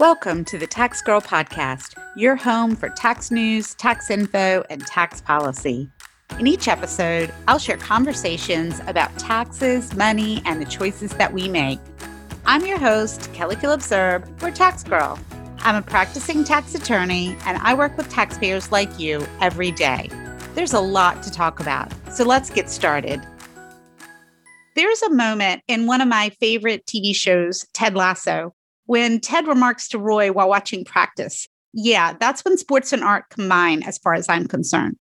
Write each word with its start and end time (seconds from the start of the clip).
Welcome 0.00 0.46
to 0.46 0.56
the 0.56 0.66
Tax 0.66 1.02
Girl 1.02 1.20
Podcast, 1.20 1.92
your 2.16 2.34
home 2.34 2.74
for 2.74 2.88
tax 2.88 3.30
news, 3.30 3.74
tax 3.74 4.08
info, 4.08 4.64
and 4.70 4.80
tax 4.86 5.20
policy. 5.20 5.90
In 6.38 6.46
each 6.46 6.68
episode, 6.68 7.34
I'll 7.46 7.58
share 7.58 7.76
conversations 7.76 8.80
about 8.86 9.14
taxes, 9.18 9.94
money, 9.94 10.40
and 10.46 10.58
the 10.58 10.64
choices 10.64 11.10
that 11.16 11.34
we 11.34 11.48
make. 11.48 11.78
I'm 12.46 12.64
your 12.64 12.78
host, 12.78 13.30
Kelly 13.34 13.56
Phillips 13.56 13.92
Erb, 13.92 14.26
or 14.42 14.50
Tax 14.50 14.84
Girl. 14.84 15.18
I'm 15.58 15.76
a 15.76 15.82
practicing 15.82 16.44
tax 16.44 16.74
attorney, 16.74 17.36
and 17.44 17.58
I 17.58 17.74
work 17.74 17.94
with 17.98 18.08
taxpayers 18.08 18.72
like 18.72 18.98
you 18.98 19.26
every 19.42 19.70
day. 19.70 20.08
There's 20.54 20.72
a 20.72 20.80
lot 20.80 21.22
to 21.24 21.30
talk 21.30 21.60
about, 21.60 21.92
so 22.10 22.24
let's 22.24 22.48
get 22.48 22.70
started. 22.70 23.20
There's 24.76 25.02
a 25.02 25.10
moment 25.10 25.62
in 25.68 25.86
one 25.86 26.00
of 26.00 26.08
my 26.08 26.30
favorite 26.40 26.86
TV 26.86 27.14
shows, 27.14 27.66
Ted 27.74 27.94
Lasso, 27.94 28.54
when 28.90 29.20
Ted 29.20 29.46
remarks 29.46 29.86
to 29.86 30.00
Roy 30.00 30.32
while 30.32 30.48
watching 30.48 30.84
practice, 30.84 31.46
yeah, 31.72 32.12
that's 32.18 32.44
when 32.44 32.58
sports 32.58 32.92
and 32.92 33.04
art 33.04 33.22
combine, 33.30 33.84
as 33.84 33.98
far 33.98 34.14
as 34.14 34.28
I'm 34.28 34.48
concerned. 34.48 34.96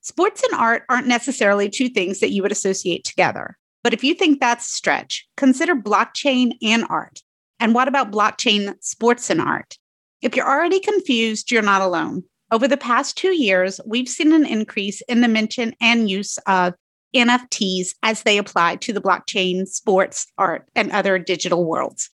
Sports 0.00 0.42
and 0.42 0.58
art 0.58 0.84
aren't 0.88 1.08
necessarily 1.08 1.68
two 1.68 1.90
things 1.90 2.20
that 2.20 2.30
you 2.30 2.40
would 2.40 2.52
associate 2.52 3.04
together. 3.04 3.58
But 3.82 3.92
if 3.92 4.02
you 4.02 4.14
think 4.14 4.40
that's 4.40 4.72
stretch, 4.72 5.28
consider 5.36 5.76
blockchain 5.76 6.52
and 6.62 6.86
art. 6.88 7.20
And 7.60 7.74
what 7.74 7.86
about 7.86 8.10
blockchain 8.10 8.82
sports 8.82 9.28
and 9.28 9.42
art? 9.42 9.76
If 10.22 10.34
you're 10.34 10.48
already 10.48 10.80
confused, 10.80 11.50
you're 11.50 11.60
not 11.60 11.82
alone. 11.82 12.22
Over 12.50 12.66
the 12.66 12.78
past 12.78 13.18
two 13.18 13.36
years, 13.36 13.78
we've 13.84 14.08
seen 14.08 14.32
an 14.32 14.46
increase 14.46 15.02
in 15.02 15.20
the 15.20 15.28
mention 15.28 15.74
and 15.82 16.08
use 16.08 16.38
of 16.46 16.72
NFTs 17.14 17.88
as 18.02 18.22
they 18.22 18.38
apply 18.38 18.76
to 18.76 18.94
the 18.94 19.02
blockchain, 19.02 19.68
sports, 19.68 20.32
art, 20.38 20.66
and 20.74 20.90
other 20.92 21.18
digital 21.18 21.66
worlds. 21.66 22.08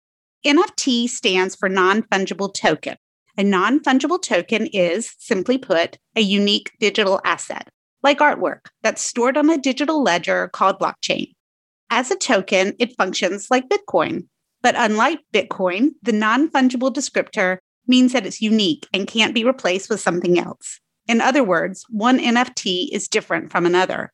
NFT 0.46 1.10
stands 1.10 1.56
for 1.56 1.68
non 1.68 2.04
fungible 2.04 2.54
token. 2.54 2.96
A 3.38 3.44
non 3.44 3.80
fungible 3.80 4.22
token 4.22 4.68
is, 4.68 5.14
simply 5.18 5.58
put, 5.58 5.98
a 6.16 6.22
unique 6.22 6.72
digital 6.80 7.20
asset, 7.26 7.70
like 8.04 8.20
artwork, 8.20 8.68
that's 8.82 9.02
stored 9.02 9.38
on 9.38 9.50
a 9.50 9.58
digital 9.58 10.02
ledger 10.02 10.50
called 10.50 10.80
blockchain. 10.80 11.34
As 11.90 12.12
a 12.12 12.16
token, 12.16 12.74
it 12.80 12.96
functions 12.98 13.48
like 13.50 13.70
Bitcoin. 13.70 14.28
But 14.62 14.76
unlike 14.78 15.20
Bitcoin, 15.34 15.90
the 16.04 16.12
non 16.12 16.50
fungible 16.50 16.94
descriptor 16.94 17.58
means 17.88 18.14
that 18.14 18.26
it's 18.26 18.42
unique 18.42 18.88
and 18.94 19.08
can't 19.08 19.34
be 19.34 19.44
replaced 19.44 19.90
with 19.90 20.00
something 20.00 20.40
else. 20.40 20.80
In 21.08 21.22
other 21.22 21.44
words, 21.44 21.84
one 21.90 22.20
NFT 22.20 22.90
is 22.92 23.08
different 23.08 23.52
from 23.52 23.66
another. 23.66 24.12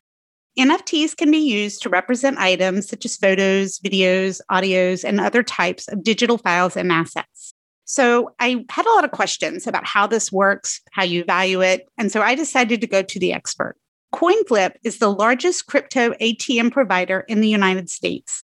NFTs 0.58 1.18
can 1.18 1.32
be 1.32 1.38
used 1.38 1.82
to 1.82 1.90
represent 1.90 2.38
items 2.38 2.88
such 2.88 3.06
as 3.06 3.18
photos, 3.18 3.80
videos, 3.80 4.40
audios, 4.50 5.04
and 5.04 5.20
other 5.20 5.44
types 5.44 5.88
of 5.90 6.04
digital 6.04 6.38
files 6.38 6.78
and 6.78 6.92
assets. 6.92 7.54
So 7.84 8.34
I 8.40 8.66
had 8.70 8.86
a 8.86 8.94
lot 8.94 9.04
of 9.04 9.12
questions 9.12 9.68
about 9.68 9.86
how 9.86 10.08
this 10.08 10.32
works, 10.32 10.82
how 10.92 11.04
you 11.04 11.24
value 11.24 11.62
it. 11.62 11.88
And 11.98 12.12
so 12.12 12.22
I 12.22 12.36
decided 12.36 12.82
to 12.82 12.88
go 12.88 13.04
to 13.04 13.20
the 13.20 13.34
expert. 13.34 13.76
CoinFlip 14.14 14.76
is 14.84 15.00
the 15.00 15.12
largest 15.12 15.68
crypto 15.68 16.12
ATM 16.22 16.72
provider 16.72 17.26
in 17.28 17.42
the 17.42 17.50
United 17.50 17.90
States. 17.90 18.44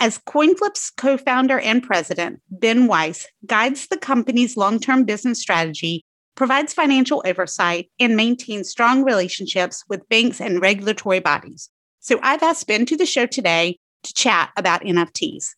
As 0.00 0.18
CoinFlip's 0.18 0.90
co 0.90 1.16
founder 1.16 1.60
and 1.60 1.80
president, 1.80 2.40
Ben 2.50 2.88
Weiss 2.88 3.26
guides 3.46 3.86
the 3.86 3.96
company's 3.96 4.56
long 4.56 4.80
term 4.80 5.04
business 5.04 5.40
strategy 5.40 6.04
provides 6.34 6.72
financial 6.72 7.22
oversight, 7.26 7.90
and 8.00 8.16
maintains 8.16 8.70
strong 8.70 9.04
relationships 9.04 9.84
with 9.88 10.08
banks 10.08 10.40
and 10.40 10.60
regulatory 10.60 11.20
bodies. 11.20 11.68
So 12.00 12.18
I've 12.22 12.42
asked 12.42 12.66
Ben 12.66 12.86
to 12.86 12.96
the 12.96 13.06
show 13.06 13.26
today 13.26 13.78
to 14.02 14.14
chat 14.14 14.50
about 14.56 14.82
NFTs. 14.82 15.50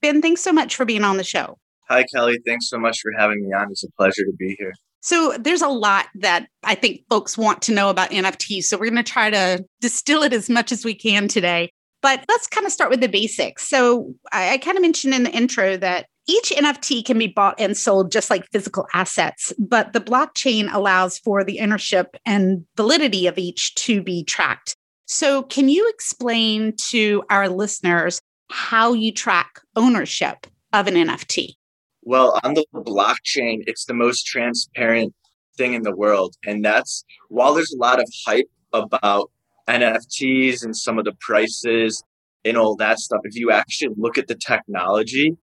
Ben, 0.00 0.22
thanks 0.22 0.40
so 0.40 0.52
much 0.52 0.76
for 0.76 0.84
being 0.84 1.04
on 1.04 1.16
the 1.16 1.24
show. 1.24 1.58
Hi, 1.88 2.04
Kelly. 2.14 2.38
Thanks 2.46 2.68
so 2.68 2.78
much 2.78 3.00
for 3.00 3.12
having 3.18 3.44
me 3.44 3.52
on. 3.52 3.70
It's 3.70 3.84
a 3.84 3.90
pleasure 3.98 4.24
to 4.24 4.32
be 4.38 4.56
here. 4.58 4.72
So, 5.02 5.34
there's 5.38 5.62
a 5.62 5.68
lot 5.68 6.06
that 6.16 6.46
I 6.62 6.74
think 6.74 7.02
folks 7.08 7.36
want 7.36 7.62
to 7.62 7.72
know 7.72 7.88
about 7.90 8.10
NFTs. 8.10 8.64
So, 8.64 8.76
we're 8.76 8.90
going 8.90 9.02
to 9.02 9.12
try 9.12 9.30
to 9.30 9.64
distill 9.80 10.22
it 10.22 10.32
as 10.32 10.48
much 10.48 10.72
as 10.72 10.84
we 10.84 10.94
can 10.94 11.26
today. 11.26 11.72
But 12.02 12.24
let's 12.28 12.46
kind 12.46 12.66
of 12.66 12.72
start 12.72 12.90
with 12.90 13.00
the 13.00 13.08
basics. 13.08 13.68
So, 13.68 14.14
I, 14.32 14.52
I 14.52 14.58
kind 14.58 14.76
of 14.76 14.82
mentioned 14.82 15.14
in 15.14 15.24
the 15.24 15.32
intro 15.32 15.76
that 15.78 16.06
each 16.30 16.50
NFT 16.50 17.04
can 17.04 17.18
be 17.18 17.26
bought 17.26 17.60
and 17.60 17.76
sold 17.76 18.12
just 18.12 18.30
like 18.30 18.46
physical 18.52 18.86
assets, 18.94 19.52
but 19.58 19.92
the 19.92 20.00
blockchain 20.00 20.72
allows 20.72 21.18
for 21.18 21.42
the 21.42 21.60
ownership 21.60 22.16
and 22.24 22.64
validity 22.76 23.26
of 23.26 23.36
each 23.36 23.74
to 23.74 24.00
be 24.00 24.22
tracked. 24.22 24.76
So, 25.06 25.42
can 25.42 25.68
you 25.68 25.88
explain 25.88 26.74
to 26.90 27.24
our 27.30 27.48
listeners 27.48 28.20
how 28.48 28.92
you 28.92 29.12
track 29.12 29.60
ownership 29.74 30.46
of 30.72 30.86
an 30.86 30.94
NFT? 30.94 31.54
Well, 32.02 32.38
on 32.44 32.54
the 32.54 32.64
blockchain, 32.74 33.64
it's 33.66 33.86
the 33.86 33.94
most 33.94 34.24
transparent 34.24 35.12
thing 35.56 35.74
in 35.74 35.82
the 35.82 35.94
world. 35.94 36.36
And 36.46 36.64
that's 36.64 37.04
while 37.28 37.54
there's 37.54 37.72
a 37.72 37.78
lot 37.78 37.98
of 37.98 38.08
hype 38.24 38.48
about 38.72 39.32
NFTs 39.68 40.64
and 40.64 40.76
some 40.76 40.96
of 40.96 41.04
the 41.04 41.14
prices 41.20 42.04
and 42.44 42.56
all 42.56 42.76
that 42.76 43.00
stuff, 43.00 43.20
if 43.24 43.34
you 43.34 43.50
actually 43.50 43.94
look 43.96 44.16
at 44.16 44.28
the 44.28 44.36
technology, 44.36 45.36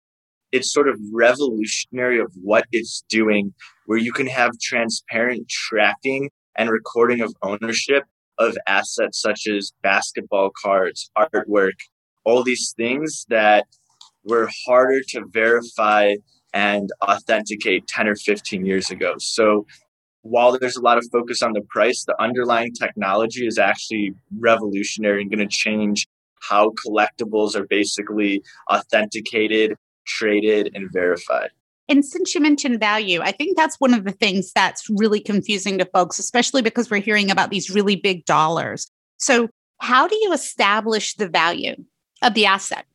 it's 0.55 0.71
sort 0.71 0.87
of 0.87 0.97
revolutionary 1.11 2.19
of 2.19 2.31
what 2.41 2.65
it's 2.71 3.03
doing 3.09 3.53
where 3.87 3.97
you 3.97 4.13
can 4.13 4.27
have 4.27 4.51
transparent 4.61 5.47
tracking 5.49 6.29
and 6.57 6.69
recording 6.69 7.19
of 7.19 7.33
ownership 7.43 8.03
of 8.37 8.57
assets 8.65 9.21
such 9.21 9.47
as 9.47 9.73
basketball 9.83 10.51
cards, 10.63 11.11
artwork, 11.17 11.73
all 12.23 12.41
these 12.41 12.73
things 12.77 13.25
that 13.29 13.65
were 14.23 14.49
harder 14.65 15.01
to 15.09 15.23
verify 15.29 16.15
and 16.53 16.89
authenticate 17.03 17.85
10 17.87 18.07
or 18.07 18.15
15 18.15 18.65
years 18.65 18.89
ago. 18.89 19.15
So 19.19 19.65
while 20.21 20.57
there's 20.57 20.77
a 20.77 20.81
lot 20.81 20.97
of 20.97 21.05
focus 21.11 21.41
on 21.41 21.51
the 21.51 21.61
price, 21.69 22.05
the 22.05 22.19
underlying 22.19 22.73
technology 22.73 23.45
is 23.45 23.59
actually 23.59 24.13
revolutionary 24.39 25.21
and 25.21 25.29
going 25.29 25.47
to 25.47 25.53
change 25.53 26.07
how 26.49 26.71
collectibles 26.85 27.55
are 27.55 27.65
basically 27.65 28.41
authenticated 28.71 29.75
traded, 30.05 30.71
and 30.73 30.89
verified. 30.91 31.49
And 31.87 32.03
since 32.03 32.33
you 32.33 32.41
mentioned 32.41 32.79
value, 32.79 33.21
I 33.21 33.31
think 33.31 33.55
that's 33.55 33.79
one 33.79 33.93
of 33.93 34.05
the 34.05 34.11
things 34.11 34.51
that's 34.53 34.89
really 34.89 35.19
confusing 35.19 35.77
to 35.77 35.85
folks, 35.85 36.17
especially 36.17 36.61
because 36.61 36.89
we're 36.89 37.01
hearing 37.01 37.29
about 37.29 37.51
these 37.51 37.69
really 37.69 37.95
big 37.95 38.25
dollars. 38.25 38.87
So, 39.17 39.49
how 39.81 40.07
do 40.07 40.15
you 40.15 40.33
establish 40.33 41.15
the 41.15 41.27
value 41.27 41.75
of 42.21 42.33
the 42.33 42.45
asset? 42.45 42.85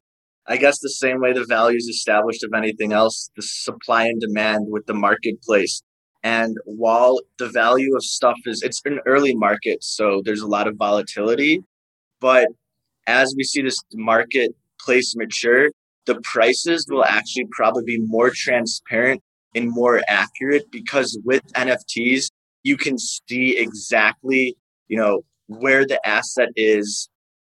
I 0.47 0.57
guess 0.57 0.81
the 0.81 0.91
same 0.91 1.21
way 1.21 1.33
the 1.33 1.45
value 1.45 1.77
is 1.77 1.87
established 1.87 2.43
of 2.43 2.53
anything 2.57 2.93
else, 2.93 3.31
the 3.37 3.43
supply 3.43 4.07
and 4.07 4.21
demand 4.21 4.67
with 4.69 4.87
the 4.87 4.95
marketplace. 4.95 5.83
And 6.23 6.57
while 6.65 7.21
the 7.39 7.49
value 7.49 7.95
of 7.95 8.03
stuff 8.03 8.39
is, 8.47 8.63
it's 8.63 8.83
an 8.85 8.99
early 9.07 9.35
market, 9.35 9.85
so 9.85 10.23
there's 10.25 10.41
a 10.41 10.47
lot 10.47 10.67
of 10.67 10.77
volatility. 10.77 11.63
But 12.21 12.49
as 13.07 13.35
we 13.37 13.45
see 13.45 13.63
this 13.63 13.79
marketplace 13.95 15.15
mature, 15.17 15.71
the 16.07 16.21
prices 16.23 16.87
will 16.89 17.05
actually 17.05 17.47
probably 17.51 17.85
be 17.85 17.99
more 18.01 18.31
transparent 18.35 19.23
and 19.55 19.71
more 19.71 20.01
accurate 20.09 20.71
because 20.71 21.19
with 21.25 21.43
NFTs, 21.55 22.31
you 22.63 22.77
can 22.77 22.99
see 22.99 23.59
exactly, 23.59 24.57
you 24.89 24.97
know, 24.97 25.23
where 25.47 25.87
the 25.87 26.05
asset 26.07 26.51
is, 26.57 27.09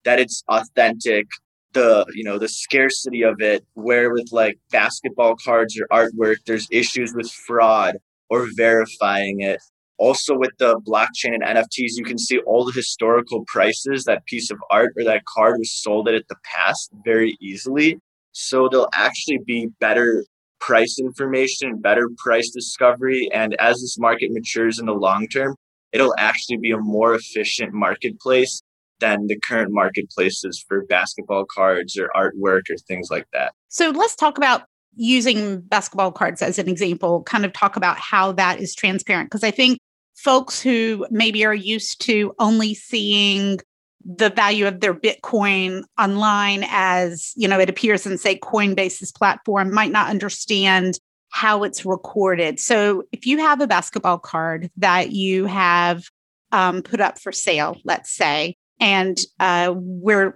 that 0.04 0.18
it's 0.18 0.42
authentic, 0.48 1.26
the, 1.72 2.04
you 2.14 2.24
know, 2.24 2.38
the 2.38 2.48
scarcity 2.48 3.22
of 3.22 3.36
it, 3.40 3.64
where 3.74 4.12
with 4.12 4.28
like 4.32 4.58
basketball 4.70 5.36
cards 5.36 5.78
or 5.78 5.86
artwork, 5.92 6.36
there's 6.46 6.66
issues 6.70 7.14
with 7.14 7.30
fraud 7.30 7.96
or 8.30 8.46
verifying 8.56 9.40
it. 9.40 9.60
Also, 9.96 10.36
with 10.36 10.50
the 10.58 10.80
blockchain 10.80 11.34
and 11.34 11.42
NFTs, 11.44 11.92
you 11.96 12.04
can 12.04 12.18
see 12.18 12.38
all 12.40 12.64
the 12.64 12.72
historical 12.72 13.44
prices 13.46 14.04
that 14.04 14.26
piece 14.26 14.50
of 14.50 14.58
art 14.70 14.92
or 14.96 15.04
that 15.04 15.22
card 15.24 15.56
was 15.58 15.72
sold 15.72 16.08
at 16.08 16.26
the 16.28 16.36
past 16.44 16.90
very 17.04 17.36
easily. 17.40 18.00
So 18.34 18.68
there'll 18.68 18.88
actually 18.92 19.38
be 19.46 19.68
better 19.80 20.24
price 20.60 20.98
information, 20.98 21.80
better 21.80 22.10
price 22.18 22.50
discovery. 22.50 23.28
And 23.32 23.54
as 23.60 23.80
this 23.80 23.96
market 23.98 24.30
matures 24.32 24.78
in 24.78 24.86
the 24.86 24.92
long 24.92 25.28
term, 25.28 25.54
it'll 25.92 26.14
actually 26.18 26.56
be 26.56 26.72
a 26.72 26.78
more 26.78 27.14
efficient 27.14 27.72
marketplace 27.72 28.60
than 28.98 29.26
the 29.28 29.38
current 29.38 29.70
marketplaces 29.72 30.64
for 30.66 30.84
basketball 30.86 31.44
cards 31.54 31.96
or 31.96 32.10
artwork 32.16 32.62
or 32.70 32.76
things 32.88 33.08
like 33.10 33.26
that. 33.32 33.52
So 33.68 33.90
let's 33.90 34.16
talk 34.16 34.36
about 34.36 34.62
using 34.96 35.60
basketball 35.60 36.12
cards 36.12 36.42
as 36.42 36.58
an 36.58 36.68
example, 36.68 37.22
kind 37.24 37.44
of 37.44 37.52
talk 37.52 37.76
about 37.76 37.98
how 37.98 38.32
that 38.32 38.60
is 38.60 38.74
transparent. 38.74 39.30
Because 39.30 39.44
I 39.44 39.50
think 39.50 39.78
folks 40.16 40.60
who 40.60 41.06
maybe 41.10 41.44
are 41.44 41.54
used 41.54 42.00
to 42.02 42.34
only 42.38 42.74
seeing 42.74 43.58
the 44.04 44.30
value 44.30 44.66
of 44.66 44.80
their 44.80 44.94
Bitcoin 44.94 45.82
online 45.98 46.64
as, 46.68 47.32
you 47.36 47.48
know, 47.48 47.58
it 47.58 47.70
appears 47.70 48.06
in, 48.06 48.18
say, 48.18 48.38
Coinbase's 48.38 49.12
platform 49.12 49.72
might 49.72 49.92
not 49.92 50.10
understand 50.10 50.98
how 51.30 51.64
it's 51.64 51.84
recorded. 51.84 52.60
So 52.60 53.04
if 53.10 53.26
you 53.26 53.38
have 53.38 53.60
a 53.60 53.66
basketball 53.66 54.18
card 54.18 54.70
that 54.76 55.12
you 55.12 55.46
have 55.46 56.04
um, 56.52 56.82
put 56.82 57.00
up 57.00 57.18
for 57.18 57.32
sale, 57.32 57.78
let's 57.84 58.14
say, 58.14 58.56
and 58.80 59.18
uh, 59.40 59.74
we're 59.76 60.34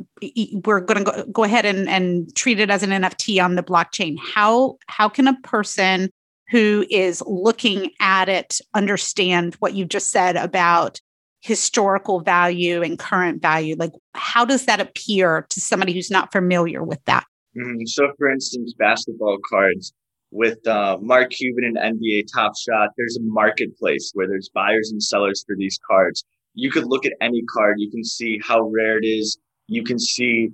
we're 0.65 0.81
going 0.81 1.05
to 1.05 1.27
go, 1.31 1.45
ahead 1.45 1.65
and, 1.65 1.89
and 1.89 2.35
treat 2.35 2.61
it 2.61 2.71
as 2.71 2.83
an 2.83 2.91
NFT 2.91 3.43
on 3.45 3.57
the 3.57 3.63
blockchain. 3.63 4.17
How 4.19 4.79
how 4.87 5.09
can 5.09 5.29
a 5.29 5.39
person 5.43 6.11
who 6.51 6.85
is 6.91 7.23
looking 7.27 7.91
at 8.01 8.29
it 8.29 8.61
understand 8.75 9.55
what 9.57 9.75
you 9.75 9.85
just 9.85 10.11
said 10.11 10.37
about 10.37 11.01
historical 11.41 12.21
value 12.21 12.83
and 12.83 12.99
current 12.99 13.43
value? 13.43 13.77
Like, 13.79 13.93
how 14.15 14.45
does 14.45 14.67
that 14.67 14.81
appear 14.81 15.47
to 15.51 15.61
somebody 15.61 15.93
who's 15.93 16.11
not 16.11 16.33
familiar 16.33 16.83
with 16.83 17.05
that? 17.07 17.25
Mm-hmm. 17.57 17.87
So, 17.87 18.13
for 18.19 18.31
instance, 18.31 18.75
basketball 18.79 19.39
cards 19.49 19.93
with 20.31 20.67
uh, 20.67 20.99
Mark 21.01 21.31
Cuban 21.31 21.65
and 21.65 21.99
NBA 22.01 22.27
Top 22.35 22.53
Shot, 22.57 22.91
there's 22.97 23.17
a 23.17 23.25
marketplace 23.25 24.11
where 24.15 24.29
there's 24.29 24.51
buyers 24.55 24.91
and 24.93 25.03
sellers 25.03 25.45
for 25.47 25.57
these 25.57 25.79
cards. 25.89 26.25
You 26.55 26.71
could 26.71 26.87
look 26.87 27.07
at 27.07 27.13
any 27.21 27.43
card, 27.55 27.77
you 27.79 27.91
can 27.91 28.05
see 28.05 28.41
how 28.45 28.69
rare 28.69 28.99
it 28.99 29.07
is, 29.07 29.39
you 29.69 29.85
can 29.85 29.99
see 29.99 30.51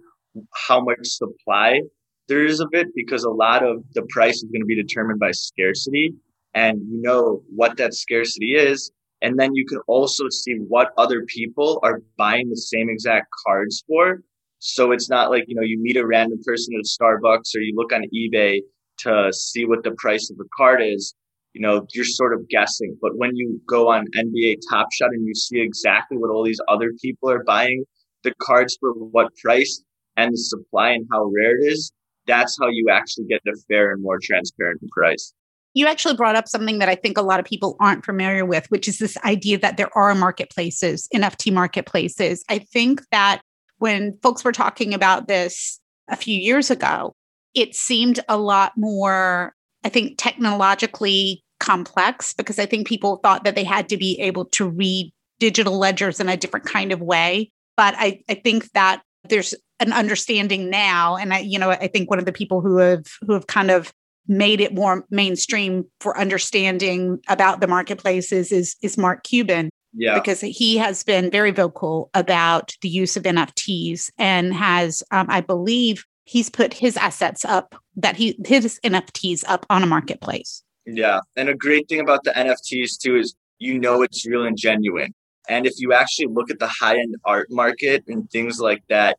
how 0.69 0.81
much 0.81 0.99
supply 1.07 1.81
there 2.29 2.45
is 2.45 2.61
of 2.61 2.69
it 2.73 2.89
because 2.95 3.25
a 3.25 3.31
lot 3.31 3.63
of 3.65 3.85
the 3.95 4.03
price 4.11 4.37
is 4.37 4.45
going 4.45 4.63
to 4.63 4.67
be 4.67 4.81
determined 4.81 5.21
by 5.21 5.31
scarcity 5.31 6.15
and 6.55 6.79
you 6.89 7.01
know 7.03 7.43
what 7.55 7.77
that 7.77 7.95
scarcity 7.95 8.55
is 8.55 8.91
and 9.25 9.39
then 9.39 9.55
you 9.55 9.65
can 9.67 9.81
also 9.89 10.29
see 10.29 10.55
what 10.69 10.93
other 10.99 11.23
people 11.27 11.81
are 11.83 12.01
buying 12.17 12.49
the 12.49 12.57
same 12.57 12.89
exact 12.89 13.27
cards 13.47 13.83
for. 13.89 14.23
So 14.59 14.93
it's 14.93 15.11
not 15.11 15.31
like 15.31 15.45
you 15.49 15.55
know 15.57 15.63
you 15.63 15.79
meet 15.83 15.97
a 15.97 16.07
random 16.07 16.39
person 16.45 16.75
at 16.79 16.85
starbucks 16.85 17.57
or 17.57 17.61
you 17.61 17.75
look 17.77 17.93
on 17.93 18.05
ebay 18.15 18.61
to 18.99 19.33
see 19.33 19.65
what 19.65 19.83
the 19.83 19.95
price 19.99 20.31
of 20.31 20.37
a 20.41 20.49
card 20.57 20.81
is. 20.83 21.15
You 21.55 21.63
know 21.63 21.87
you're 21.95 22.05
sort 22.05 22.35
of 22.35 22.49
guessing. 22.49 22.97
But 23.01 23.17
when 23.17 23.35
you 23.35 23.61
go 23.69 23.89
on 23.91 24.07
nba 24.17 24.57
top 24.71 24.89
shot 24.93 25.11
and 25.11 25.27
you 25.27 25.35
see 25.35 25.61
exactly 25.61 26.19
what 26.19 26.31
all 26.31 26.45
these 26.45 26.61
other 26.69 26.93
people 27.03 27.31
are 27.31 27.45
buying 27.45 27.85
the 28.23 28.35
cards 28.41 28.77
for 28.81 28.93
what 28.93 29.37
price 29.43 29.83
and 30.17 30.33
the 30.33 30.39
supply 30.39 30.91
and 30.91 31.07
how 31.11 31.25
rare 31.25 31.59
it 31.61 31.67
is 31.73 31.93
that's 32.27 32.57
how 32.61 32.69
you 32.69 32.89
actually 32.91 33.27
get 33.27 33.41
a 33.47 33.57
fair 33.69 33.93
and 33.93 34.03
more 34.03 34.19
transparent 34.23 34.81
price. 34.91 35.33
You 35.75 35.87
actually 35.87 36.17
brought 36.17 36.37
up 36.37 36.49
something 36.49 36.79
that 36.79 36.89
I 36.89 36.95
think 36.95 37.19
a 37.19 37.23
lot 37.23 37.41
of 37.41 37.47
people 37.47 37.77
aren't 37.81 38.05
familiar 38.05 38.45
with, 38.45 38.67
which 38.71 38.89
is 38.89 38.99
this 38.99 39.17
idea 39.19 39.59
that 39.59 39.77
there 39.77 39.97
are 39.97 40.15
marketplaces, 40.15 41.09
NFT 41.15 41.53
marketplaces. 41.53 42.45
I 42.49 42.59
think 42.59 43.03
that 43.11 43.41
when 43.79 44.19
folks 44.23 44.45
were 44.45 44.53
talking 44.53 44.95
about 44.95 45.29
this 45.29 45.81
a 46.09 46.17
few 46.17 46.37
years 46.37 46.71
ago, 46.71 47.15
it 47.55 47.75
seemed 47.75 48.21
a 48.29 48.37
lot 48.37 48.73
more, 48.77 49.55
I 49.83 49.89
think, 49.89 50.17
technologically 50.17 51.43
complex 51.61 52.33
because 52.35 52.59
I 52.59 52.67
think 52.67 52.87
people 52.87 53.17
thought 53.17 53.45
that 53.45 53.55
they 53.55 53.65
had 53.65 53.89
to 53.89 53.97
be 53.97 54.21
able 54.21 54.45
to 54.47 54.69
read 54.69 55.13
digital 55.39 55.79
ledgers 55.79 56.21
in 56.21 56.29
a 56.29 56.37
different 56.37 56.67
kind 56.67 56.93
of 56.93 57.01
way. 57.01 57.51
But 57.77 57.95
I, 57.99 58.23
I 58.29 58.35
think 58.35 58.71
that 58.73 59.03
there's 59.29 59.55
an 59.81 59.93
understanding 59.93 60.71
now 60.71 61.17
and 61.17 61.35
i 61.35 61.39
you 61.39 61.59
know 61.59 61.71
i 61.71 61.89
think 61.89 62.09
one 62.09 62.19
of 62.19 62.25
the 62.25 62.33
people 62.33 62.61
who 62.61 62.77
have 62.77 63.07
who 63.27 63.33
have 63.33 63.47
kind 63.47 63.71
of 63.71 63.93
made 64.27 64.61
it 64.61 64.75
more 64.75 65.05
mainstream 65.11 65.85
for 66.01 66.19
understanding 66.19 67.21
about 67.29 67.61
the 67.61 67.67
marketplaces 67.67 68.53
is 68.53 68.77
is 68.83 68.99
mark 68.99 69.25
cuban. 69.25 69.71
Yeah. 69.97 70.19
because 70.19 70.41
he 70.41 70.77
has 70.79 71.05
been 71.05 71.31
very 71.31 71.53
vocal 71.53 72.11
about 72.15 72.73
the 72.83 72.89
use 72.89 73.17
of 73.17 73.23
nfts 73.23 74.11
and 74.19 74.53
has 74.53 75.05
um, 75.13 75.27
i 75.31 75.41
believe 75.41 76.05
he's 76.25 76.51
put 76.51 76.75
his 76.75 76.97
assets 76.97 77.45
up 77.45 77.75
that 77.97 78.17
he 78.17 78.37
his 78.47 78.81
nfts 78.85 79.45
up 79.47 79.67
on 79.71 79.83
a 79.83 79.87
marketplace. 79.87 80.63
Yeah. 80.87 81.21
And 81.37 81.49
a 81.49 81.55
great 81.55 81.89
thing 81.89 82.01
about 82.01 82.25
the 82.25 82.31
nfts 82.33 82.99
too 82.99 83.17
is 83.17 83.35
you 83.59 83.79
know 83.79 84.03
it's 84.03 84.27
real 84.27 84.45
and 84.45 84.57
genuine. 84.57 85.15
And 85.49 85.67
if 85.67 85.75
you 85.77 85.93
actually 85.93 86.29
look 86.29 86.51
at 86.51 86.59
the 86.59 86.69
high 86.69 86.99
end 86.99 87.15
art 87.25 87.49
market 87.51 88.05
and 88.09 88.29
things 88.31 88.59
like 88.59 88.83
that 88.89 89.19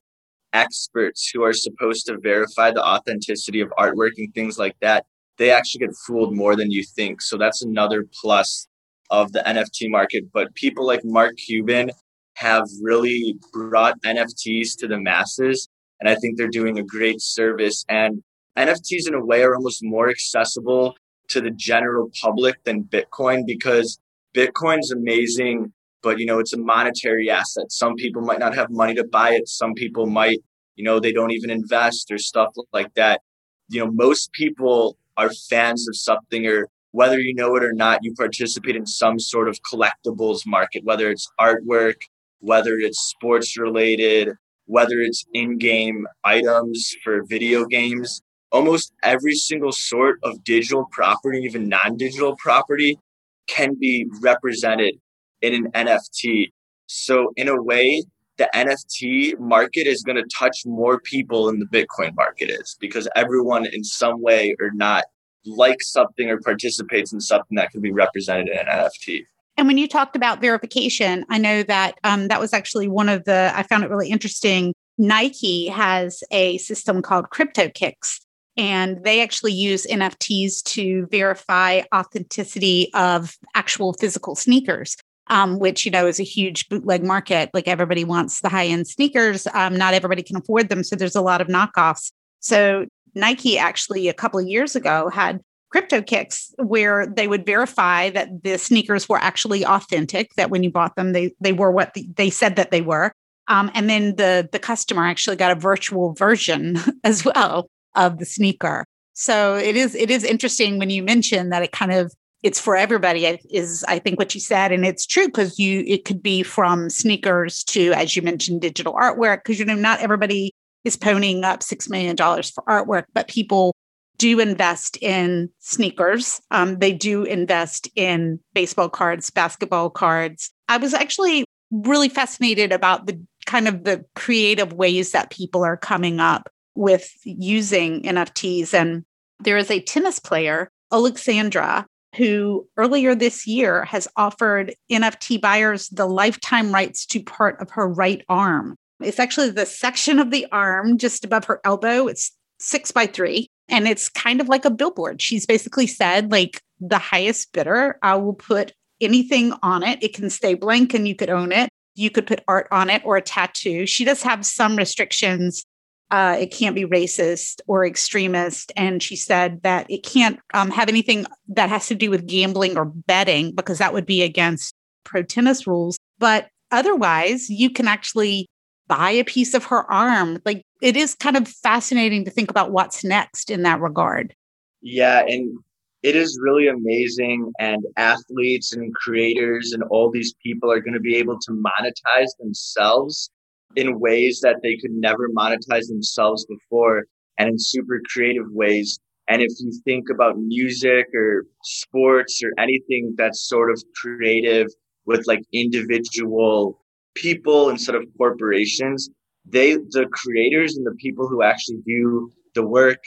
experts 0.55 1.29
who 1.31 1.43
are 1.43 1.53
supposed 1.53 2.05
to 2.07 2.17
verify 2.17 2.71
the 2.71 2.83
authenticity 2.83 3.59
of 3.59 3.69
artwork 3.77 4.11
and 4.17 4.33
things 4.33 4.57
like 4.57 4.77
that, 4.81 5.05
they 5.37 5.51
actually 5.51 5.85
get 5.85 5.95
fooled 6.07 6.33
more 6.33 6.55
than 6.55 6.71
you 6.71 6.83
think. 6.95 7.21
So 7.21 7.37
that's 7.37 7.61
another 7.61 8.05
plus 8.21 8.67
of 9.09 9.33
the 9.33 9.39
NFT 9.39 9.89
market. 9.89 10.23
But 10.33 10.55
people 10.55 10.87
like 10.87 11.01
Mark 11.03 11.35
Cuban 11.37 11.91
have 12.35 12.63
really 12.81 13.37
brought 13.51 14.01
NFTs 14.03 14.77
to 14.79 14.87
the 14.87 14.99
masses. 14.99 15.67
And 15.99 16.09
I 16.09 16.15
think 16.15 16.37
they're 16.37 16.47
doing 16.47 16.79
a 16.79 16.83
great 16.83 17.21
service. 17.21 17.85
And 17.89 18.23
NFTs, 18.57 19.07
in 19.07 19.13
a 19.13 19.25
way, 19.25 19.43
are 19.43 19.55
almost 19.55 19.79
more 19.83 20.09
accessible 20.09 20.95
to 21.29 21.41
the 21.41 21.51
general 21.51 22.09
public 22.21 22.63
than 22.63 22.83
Bitcoin 22.83 23.45
because 23.45 23.99
Bitcoin's 24.35 24.91
amazing 24.91 25.73
but 26.05 26.19
you 26.19 26.25
know 26.27 26.37
it's 26.39 26.53
a 26.53 26.57
monetary 26.57 27.29
asset. 27.31 27.71
Some 27.71 27.95
people 27.95 28.21
might 28.21 28.39
not 28.39 28.53
have 28.55 28.69
money 28.69 28.93
to 28.93 29.03
buy 29.03 29.31
it. 29.31 29.49
Some 29.49 29.73
people 29.73 30.05
might 30.05 30.39
you 30.75 30.83
know 30.85 30.99
they 30.99 31.11
don't 31.11 31.31
even 31.31 31.49
invest 31.49 32.11
or 32.11 32.19
stuff 32.19 32.51
like 32.71 32.93
that. 32.93 33.21
You 33.69 33.79
know 33.83 33.91
most 33.91 34.31
people 34.31 34.97
are 35.17 35.31
fans 35.49 35.87
of 35.89 35.97
something 35.97 36.45
or 36.45 36.69
whether 36.91 37.19
you 37.19 37.33
know 37.33 37.55
it 37.55 37.63
or 37.63 37.73
not 37.73 37.99
you 38.03 38.13
participate 38.13 38.75
in 38.75 38.85
some 38.85 39.19
sort 39.19 39.49
of 39.49 39.57
collectibles 39.69 40.41
market 40.45 40.83
whether 40.85 41.09
it's 41.09 41.27
artwork 41.39 41.95
whether 42.39 42.73
it's 42.87 42.99
sports 42.99 43.57
related 43.57 44.29
whether 44.67 44.99
it's 45.07 45.25
in-game 45.33 46.07
items 46.23 46.95
for 47.03 47.23
video 47.23 47.65
games. 47.65 48.21
Almost 48.51 48.93
every 49.03 49.35
single 49.35 49.71
sort 49.71 50.19
of 50.23 50.43
digital 50.43 50.85
property 50.91 51.39
even 51.39 51.67
non-digital 51.67 52.35
property 52.37 52.99
can 53.47 53.75
be 53.79 54.07
represented 54.21 54.95
in 55.45 55.65
an 55.65 55.71
NFT. 55.87 56.51
So 56.87 57.31
in 57.35 57.47
a 57.47 57.61
way, 57.61 58.03
the 58.37 58.49
NFT 58.53 59.39
market 59.39 59.87
is 59.87 60.03
going 60.03 60.17
to 60.17 60.25
touch 60.37 60.65
more 60.65 60.99
people 60.99 61.45
than 61.45 61.59
the 61.59 61.65
Bitcoin 61.65 62.13
market 62.15 62.49
is 62.49 62.75
because 62.79 63.07
everyone 63.15 63.65
in 63.65 63.83
some 63.83 64.21
way 64.21 64.55
or 64.59 64.71
not 64.73 65.05
likes 65.45 65.91
something 65.91 66.29
or 66.29 66.39
participates 66.39 67.13
in 67.13 67.21
something 67.21 67.55
that 67.55 67.71
can 67.71 67.81
be 67.81 67.91
represented 67.91 68.49
in 68.49 68.57
an 68.57 68.65
NFT. 68.65 69.25
And 69.57 69.67
when 69.67 69.77
you 69.77 69.87
talked 69.87 70.15
about 70.15 70.41
verification, 70.41 71.25
I 71.29 71.37
know 71.37 71.63
that 71.63 71.97
um, 72.03 72.27
that 72.27 72.41
was 72.41 72.51
actually 72.51 72.89
one 72.89 73.07
of 73.07 73.23
the, 73.23 73.51
I 73.55 73.63
found 73.63 73.83
it 73.83 73.89
really 73.89 74.09
interesting. 74.09 74.73
Nike 74.97 75.67
has 75.67 76.23
a 76.31 76.57
system 76.57 77.01
called 77.01 77.29
CryptoKicks, 77.29 78.19
and 78.57 79.03
they 79.03 79.21
actually 79.21 79.53
use 79.53 79.85
NFTs 79.87 80.61
to 80.63 81.07
verify 81.09 81.83
authenticity 81.93 82.89
of 82.93 83.37
actual 83.53 83.93
physical 83.93 84.35
sneakers 84.35 84.97
um, 85.27 85.59
which 85.59 85.85
you 85.85 85.91
know 85.91 86.07
is 86.07 86.19
a 86.19 86.23
huge 86.23 86.69
bootleg 86.69 87.03
market. 87.03 87.49
Like 87.53 87.67
everybody 87.67 88.03
wants 88.03 88.41
the 88.41 88.49
high 88.49 88.67
end 88.67 88.87
sneakers, 88.87 89.47
um, 89.53 89.75
not 89.75 89.93
everybody 89.93 90.23
can 90.23 90.37
afford 90.37 90.69
them, 90.69 90.83
so 90.83 90.95
there's 90.95 91.15
a 91.15 91.21
lot 91.21 91.41
of 91.41 91.47
knockoffs. 91.47 92.11
So 92.39 92.85
Nike 93.15 93.57
actually 93.57 94.07
a 94.07 94.13
couple 94.13 94.39
of 94.39 94.47
years 94.47 94.75
ago 94.75 95.09
had 95.09 95.39
CryptoKicks 95.75 96.53
where 96.57 97.05
they 97.05 97.27
would 97.27 97.45
verify 97.45 98.09
that 98.11 98.43
the 98.43 98.57
sneakers 98.57 99.09
were 99.09 99.17
actually 99.17 99.65
authentic 99.65 100.33
that 100.35 100.49
when 100.49 100.63
you 100.63 100.71
bought 100.71 100.95
them 100.95 101.11
they 101.11 101.33
they 101.41 101.51
were 101.51 101.71
what 101.71 101.93
the, 101.93 102.07
they 102.15 102.29
said 102.29 102.55
that 102.55 102.71
they 102.71 102.81
were 102.81 103.11
um, 103.47 103.69
and 103.73 103.89
then 103.89 104.15
the 104.15 104.47
the 104.51 104.59
customer 104.59 105.05
actually 105.05 105.35
got 105.35 105.51
a 105.51 105.59
virtual 105.59 106.13
version 106.13 106.77
as 107.03 107.25
well 107.25 107.69
of 107.95 108.19
the 108.19 108.25
sneaker 108.25 108.85
so 109.13 109.55
it 109.55 109.75
is 109.75 109.95
it 109.95 110.09
is 110.09 110.23
interesting 110.23 110.77
when 110.77 110.89
you 110.89 111.03
mention 111.03 111.49
that 111.49 111.63
it 111.63 111.71
kind 111.71 111.91
of 111.91 112.13
it's 112.45 112.59
for 112.59 112.75
everybody 112.75 113.25
is 113.49 113.83
i 113.87 113.97
think 113.97 114.19
what 114.19 114.35
you 114.35 114.39
said 114.39 114.71
and 114.71 114.85
it's 114.85 115.05
true 115.05 115.25
because 115.25 115.57
you 115.57 115.83
it 115.87 116.05
could 116.05 116.21
be 116.21 116.43
from 116.43 116.91
sneakers 116.91 117.63
to 117.63 117.91
as 117.93 118.15
you 118.15 118.21
mentioned 118.21 118.61
digital 118.61 118.93
artwork 118.93 119.37
because 119.37 119.57
you 119.57 119.65
know 119.65 119.73
not 119.73 119.99
everybody 119.99 120.53
is 120.83 120.95
ponying 120.95 121.43
up 121.43 121.63
six 121.63 121.89
million 121.89 122.15
dollars 122.15 122.51
for 122.51 122.63
artwork 122.69 123.05
but 123.15 123.27
people 123.27 123.73
do 124.17 124.39
invest 124.39 124.97
in 125.01 125.49
sneakers. 125.59 126.39
Um, 126.49 126.79
they 126.79 126.93
do 126.93 127.23
invest 127.23 127.89
in 127.97 128.39
baseball 128.53 128.87
cards 128.87 129.29
basketball 129.29 129.89
cards. 129.89 130.51
I 130.69 130.77
was 130.77 130.93
actually 130.93 131.43
really 131.69 132.07
fascinated 132.07 132.71
about 132.71 133.07
the 133.07 133.19
kind 133.45 133.67
of 133.67 133.83
the 133.83 134.05
creative 134.15 134.71
ways 134.71 135.11
that 135.11 135.31
people 135.31 135.65
are 135.65 135.75
coming 135.75 136.21
up 136.21 136.49
with 136.75 137.11
using 137.23 138.03
nfts 138.03 138.73
and 138.73 139.05
there 139.39 139.57
is 139.57 139.71
a 139.71 139.79
tennis 139.79 140.19
player 140.19 140.69
alexandra 140.91 141.85
who 142.15 142.67
earlier 142.77 143.15
this 143.15 143.45
year 143.45 143.85
has 143.85 144.07
offered 144.15 144.73
NFT 144.91 145.39
buyers 145.41 145.89
the 145.89 146.05
lifetime 146.05 146.71
rights 146.71 147.05
to 147.07 147.23
part 147.23 147.59
of 147.61 147.71
her 147.71 147.87
right 147.87 148.23
arm. 148.29 148.75
It's 149.01 149.19
actually 149.19 149.49
the 149.49 149.65
section 149.65 150.19
of 150.19 150.31
the 150.31 150.47
arm 150.51 150.97
just 150.97 151.25
above 151.25 151.45
her 151.45 151.59
elbow. 151.63 152.07
It's 152.07 152.31
six 152.59 152.91
by 152.91 153.07
three, 153.07 153.47
and 153.67 153.87
it's 153.87 154.09
kind 154.09 154.39
of 154.39 154.47
like 154.47 154.65
a 154.65 154.71
billboard. 154.71 155.21
She's 155.21 155.45
basically 155.45 155.87
said, 155.87 156.31
like, 156.31 156.61
the 156.79 156.97
highest 156.97 157.53
bidder, 157.53 157.97
I 158.01 158.15
will 158.15 158.33
put 158.33 158.73
anything 159.01 159.53
on 159.61 159.83
it. 159.83 160.01
It 160.01 160.13
can 160.13 160.29
stay 160.29 160.53
blank 160.53 160.93
and 160.93 161.07
you 161.07 161.15
could 161.15 161.29
own 161.29 161.51
it. 161.51 161.69
You 161.95 162.09
could 162.09 162.27
put 162.27 162.43
art 162.47 162.67
on 162.71 162.89
it 162.89 163.01
or 163.05 163.17
a 163.17 163.21
tattoo. 163.21 163.85
She 163.85 164.03
does 164.03 164.23
have 164.23 164.45
some 164.45 164.75
restrictions 164.75 165.63
uh, 166.11 166.37
it 166.39 166.51
can't 166.51 166.75
be 166.75 166.85
racist 166.85 167.61
or 167.67 167.85
extremist. 167.85 168.71
And 168.75 169.01
she 169.01 169.15
said 169.15 169.61
that 169.63 169.89
it 169.89 170.03
can't 170.03 170.39
um, 170.53 170.69
have 170.71 170.89
anything 170.89 171.25
that 171.49 171.69
has 171.69 171.87
to 171.87 171.95
do 171.95 172.09
with 172.09 172.27
gambling 172.27 172.77
or 172.77 172.85
betting 172.85 173.53
because 173.53 173.79
that 173.79 173.93
would 173.93 174.05
be 174.05 174.21
against 174.21 174.75
pro 175.03 175.23
tennis 175.23 175.65
rules. 175.65 175.97
But 176.19 176.49
otherwise, 176.71 177.49
you 177.49 177.69
can 177.69 177.87
actually 177.87 178.47
buy 178.87 179.11
a 179.11 179.23
piece 179.23 179.53
of 179.53 179.65
her 179.65 179.91
arm. 179.91 180.41
Like 180.45 180.61
it 180.81 180.95
is 180.95 181.15
kind 181.15 181.37
of 181.37 181.47
fascinating 181.47 182.25
to 182.25 182.31
think 182.31 182.51
about 182.51 182.71
what's 182.71 183.03
next 183.03 183.49
in 183.49 183.63
that 183.63 183.81
regard. 183.81 184.35
Yeah. 184.81 185.25
And 185.27 185.57
it 186.03 186.15
is 186.15 186.39
really 186.39 186.67
amazing. 186.67 187.51
And 187.59 187.83
athletes 187.97 188.73
and 188.73 188.93
creators 188.93 189.73
and 189.73 189.81
all 189.89 190.11
these 190.11 190.35
people 190.43 190.71
are 190.71 190.79
going 190.79 190.93
to 190.93 190.99
be 190.99 191.15
able 191.15 191.39
to 191.39 191.51
monetize 191.51 192.29
themselves 192.39 193.31
in 193.75 193.99
ways 193.99 194.39
that 194.41 194.57
they 194.63 194.77
could 194.77 194.91
never 194.91 195.29
monetize 195.29 195.87
themselves 195.87 196.45
before 196.45 197.05
and 197.37 197.49
in 197.49 197.55
super 197.59 198.01
creative 198.13 198.45
ways. 198.51 198.99
And 199.27 199.41
if 199.41 199.51
you 199.59 199.71
think 199.83 200.05
about 200.11 200.37
music 200.37 201.07
or 201.13 201.45
sports 201.63 202.41
or 202.43 202.51
anything 202.61 203.15
that's 203.17 203.47
sort 203.47 203.71
of 203.71 203.83
creative 204.01 204.67
with 205.05 205.25
like 205.27 205.41
individual 205.51 206.79
people 207.15 207.69
instead 207.69 207.95
of 207.95 208.03
corporations, 208.17 209.09
they, 209.45 209.73
the 209.73 210.07
creators 210.11 210.75
and 210.77 210.85
the 210.85 210.95
people 210.99 211.27
who 211.27 211.41
actually 211.43 211.79
do 211.85 212.31
the 212.53 212.65
work, 212.65 212.99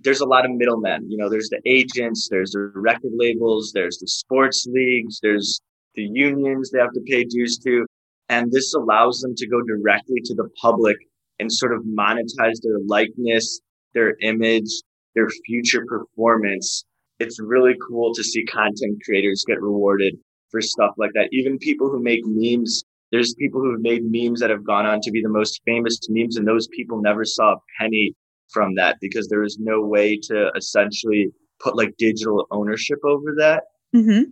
there's 0.00 0.20
a 0.20 0.26
lot 0.26 0.44
of 0.44 0.50
middlemen. 0.52 1.10
You 1.10 1.16
know, 1.16 1.28
there's 1.28 1.48
the 1.48 1.60
agents, 1.64 2.28
there's 2.30 2.52
the 2.52 2.70
record 2.74 3.12
labels, 3.14 3.72
there's 3.72 3.98
the 3.98 4.08
sports 4.08 4.66
leagues, 4.68 5.20
there's 5.22 5.60
the 5.94 6.02
unions 6.02 6.70
they 6.70 6.78
have 6.78 6.92
to 6.92 7.00
pay 7.06 7.24
dues 7.24 7.58
to. 7.58 7.86
And 8.28 8.50
this 8.50 8.74
allows 8.74 9.20
them 9.20 9.34
to 9.36 9.48
go 9.48 9.60
directly 9.62 10.20
to 10.24 10.34
the 10.34 10.48
public 10.60 10.96
and 11.38 11.52
sort 11.52 11.74
of 11.74 11.82
monetize 11.84 12.60
their 12.62 12.80
likeness, 12.86 13.60
their 13.94 14.16
image, 14.22 14.70
their 15.14 15.28
future 15.46 15.84
performance. 15.86 16.84
It's 17.18 17.40
really 17.40 17.74
cool 17.88 18.12
to 18.14 18.24
see 18.24 18.44
content 18.44 18.98
creators 19.04 19.44
get 19.46 19.60
rewarded 19.60 20.16
for 20.50 20.60
stuff 20.60 20.92
like 20.98 21.12
that. 21.14 21.28
Even 21.32 21.58
people 21.58 21.88
who 21.88 22.02
make 22.02 22.20
memes, 22.24 22.84
there's 23.12 23.34
people 23.34 23.60
who 23.60 23.72
have 23.72 23.80
made 23.80 24.02
memes 24.04 24.40
that 24.40 24.50
have 24.50 24.64
gone 24.64 24.86
on 24.86 25.00
to 25.02 25.10
be 25.10 25.22
the 25.22 25.28
most 25.28 25.60
famous 25.64 25.98
memes, 26.08 26.36
and 26.36 26.46
those 26.46 26.68
people 26.68 27.00
never 27.00 27.24
saw 27.24 27.52
a 27.52 27.58
penny 27.78 28.12
from 28.50 28.74
that 28.74 28.96
because 29.00 29.28
there 29.28 29.42
is 29.42 29.58
no 29.60 29.80
way 29.80 30.18
to 30.24 30.50
essentially 30.56 31.30
put 31.60 31.76
like 31.76 31.94
digital 31.98 32.46
ownership 32.50 32.98
over 33.04 33.34
that. 33.38 33.64
Mm-hmm. 33.94 34.30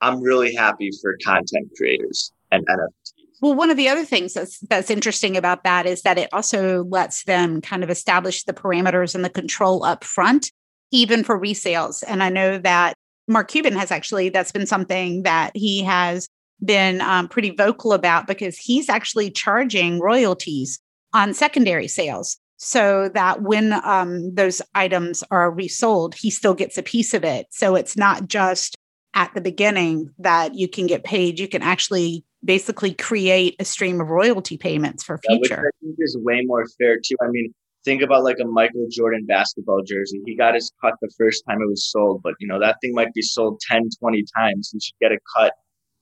I'm 0.00 0.20
really 0.20 0.54
happy 0.54 0.90
for 1.00 1.16
content 1.24 1.68
creators 1.76 2.32
and 2.50 2.66
NFTs. 2.66 3.11
Well, 3.42 3.54
one 3.54 3.70
of 3.70 3.76
the 3.76 3.88
other 3.88 4.04
things 4.04 4.34
that's 4.34 4.60
that's 4.60 4.88
interesting 4.88 5.36
about 5.36 5.64
that 5.64 5.84
is 5.84 6.02
that 6.02 6.16
it 6.16 6.28
also 6.32 6.84
lets 6.84 7.24
them 7.24 7.60
kind 7.60 7.82
of 7.82 7.90
establish 7.90 8.44
the 8.44 8.52
parameters 8.52 9.16
and 9.16 9.24
the 9.24 9.30
control 9.30 9.84
up 9.84 10.04
front, 10.04 10.52
even 10.92 11.24
for 11.24 11.38
resales. 11.38 12.04
And 12.06 12.22
I 12.22 12.28
know 12.28 12.58
that 12.58 12.94
Mark 13.26 13.48
Cuban 13.48 13.74
has 13.74 13.90
actually 13.90 14.28
that's 14.28 14.52
been 14.52 14.66
something 14.66 15.24
that 15.24 15.50
he 15.56 15.82
has 15.82 16.28
been 16.64 17.00
um, 17.00 17.26
pretty 17.26 17.50
vocal 17.50 17.92
about 17.92 18.28
because 18.28 18.56
he's 18.56 18.88
actually 18.88 19.28
charging 19.28 19.98
royalties 19.98 20.78
on 21.12 21.34
secondary 21.34 21.88
sales 21.88 22.38
so 22.58 23.10
that 23.12 23.42
when 23.42 23.72
um, 23.84 24.32
those 24.36 24.62
items 24.76 25.24
are 25.32 25.50
resold, 25.50 26.14
he 26.14 26.30
still 26.30 26.54
gets 26.54 26.78
a 26.78 26.82
piece 26.82 27.12
of 27.12 27.24
it. 27.24 27.46
So 27.50 27.74
it's 27.74 27.96
not 27.96 28.28
just 28.28 28.76
at 29.14 29.34
the 29.34 29.40
beginning 29.40 30.10
that 30.18 30.54
you 30.54 30.68
can 30.68 30.86
get 30.86 31.02
paid. 31.02 31.40
You 31.40 31.48
can 31.48 31.60
actually 31.60 32.24
basically 32.44 32.94
create 32.94 33.56
a 33.58 33.64
stream 33.64 34.00
of 34.00 34.08
royalty 34.08 34.56
payments 34.56 35.02
for 35.02 35.18
future. 35.18 35.54
Yeah, 35.54 35.62
which 35.62 35.74
I 35.82 35.84
think 35.84 35.96
is 35.98 36.18
way 36.20 36.42
more 36.44 36.64
fair 36.78 36.96
too. 36.96 37.16
I 37.22 37.28
mean, 37.28 37.52
think 37.84 38.02
about 38.02 38.24
like 38.24 38.38
a 38.40 38.46
Michael 38.46 38.86
Jordan 38.90 39.26
basketball 39.26 39.82
jersey. 39.82 40.20
He 40.26 40.36
got 40.36 40.54
his 40.54 40.72
cut 40.80 40.94
the 41.00 41.10
first 41.18 41.44
time 41.48 41.58
it 41.62 41.68
was 41.68 41.90
sold, 41.90 42.20
but 42.22 42.34
you 42.40 42.46
know, 42.46 42.58
that 42.60 42.76
thing 42.80 42.92
might 42.94 43.12
be 43.14 43.22
sold 43.22 43.60
10, 43.70 43.88
20 44.00 44.24
times. 44.36 44.70
He 44.72 44.80
should 44.80 44.98
get 45.00 45.12
a 45.12 45.18
cut 45.36 45.52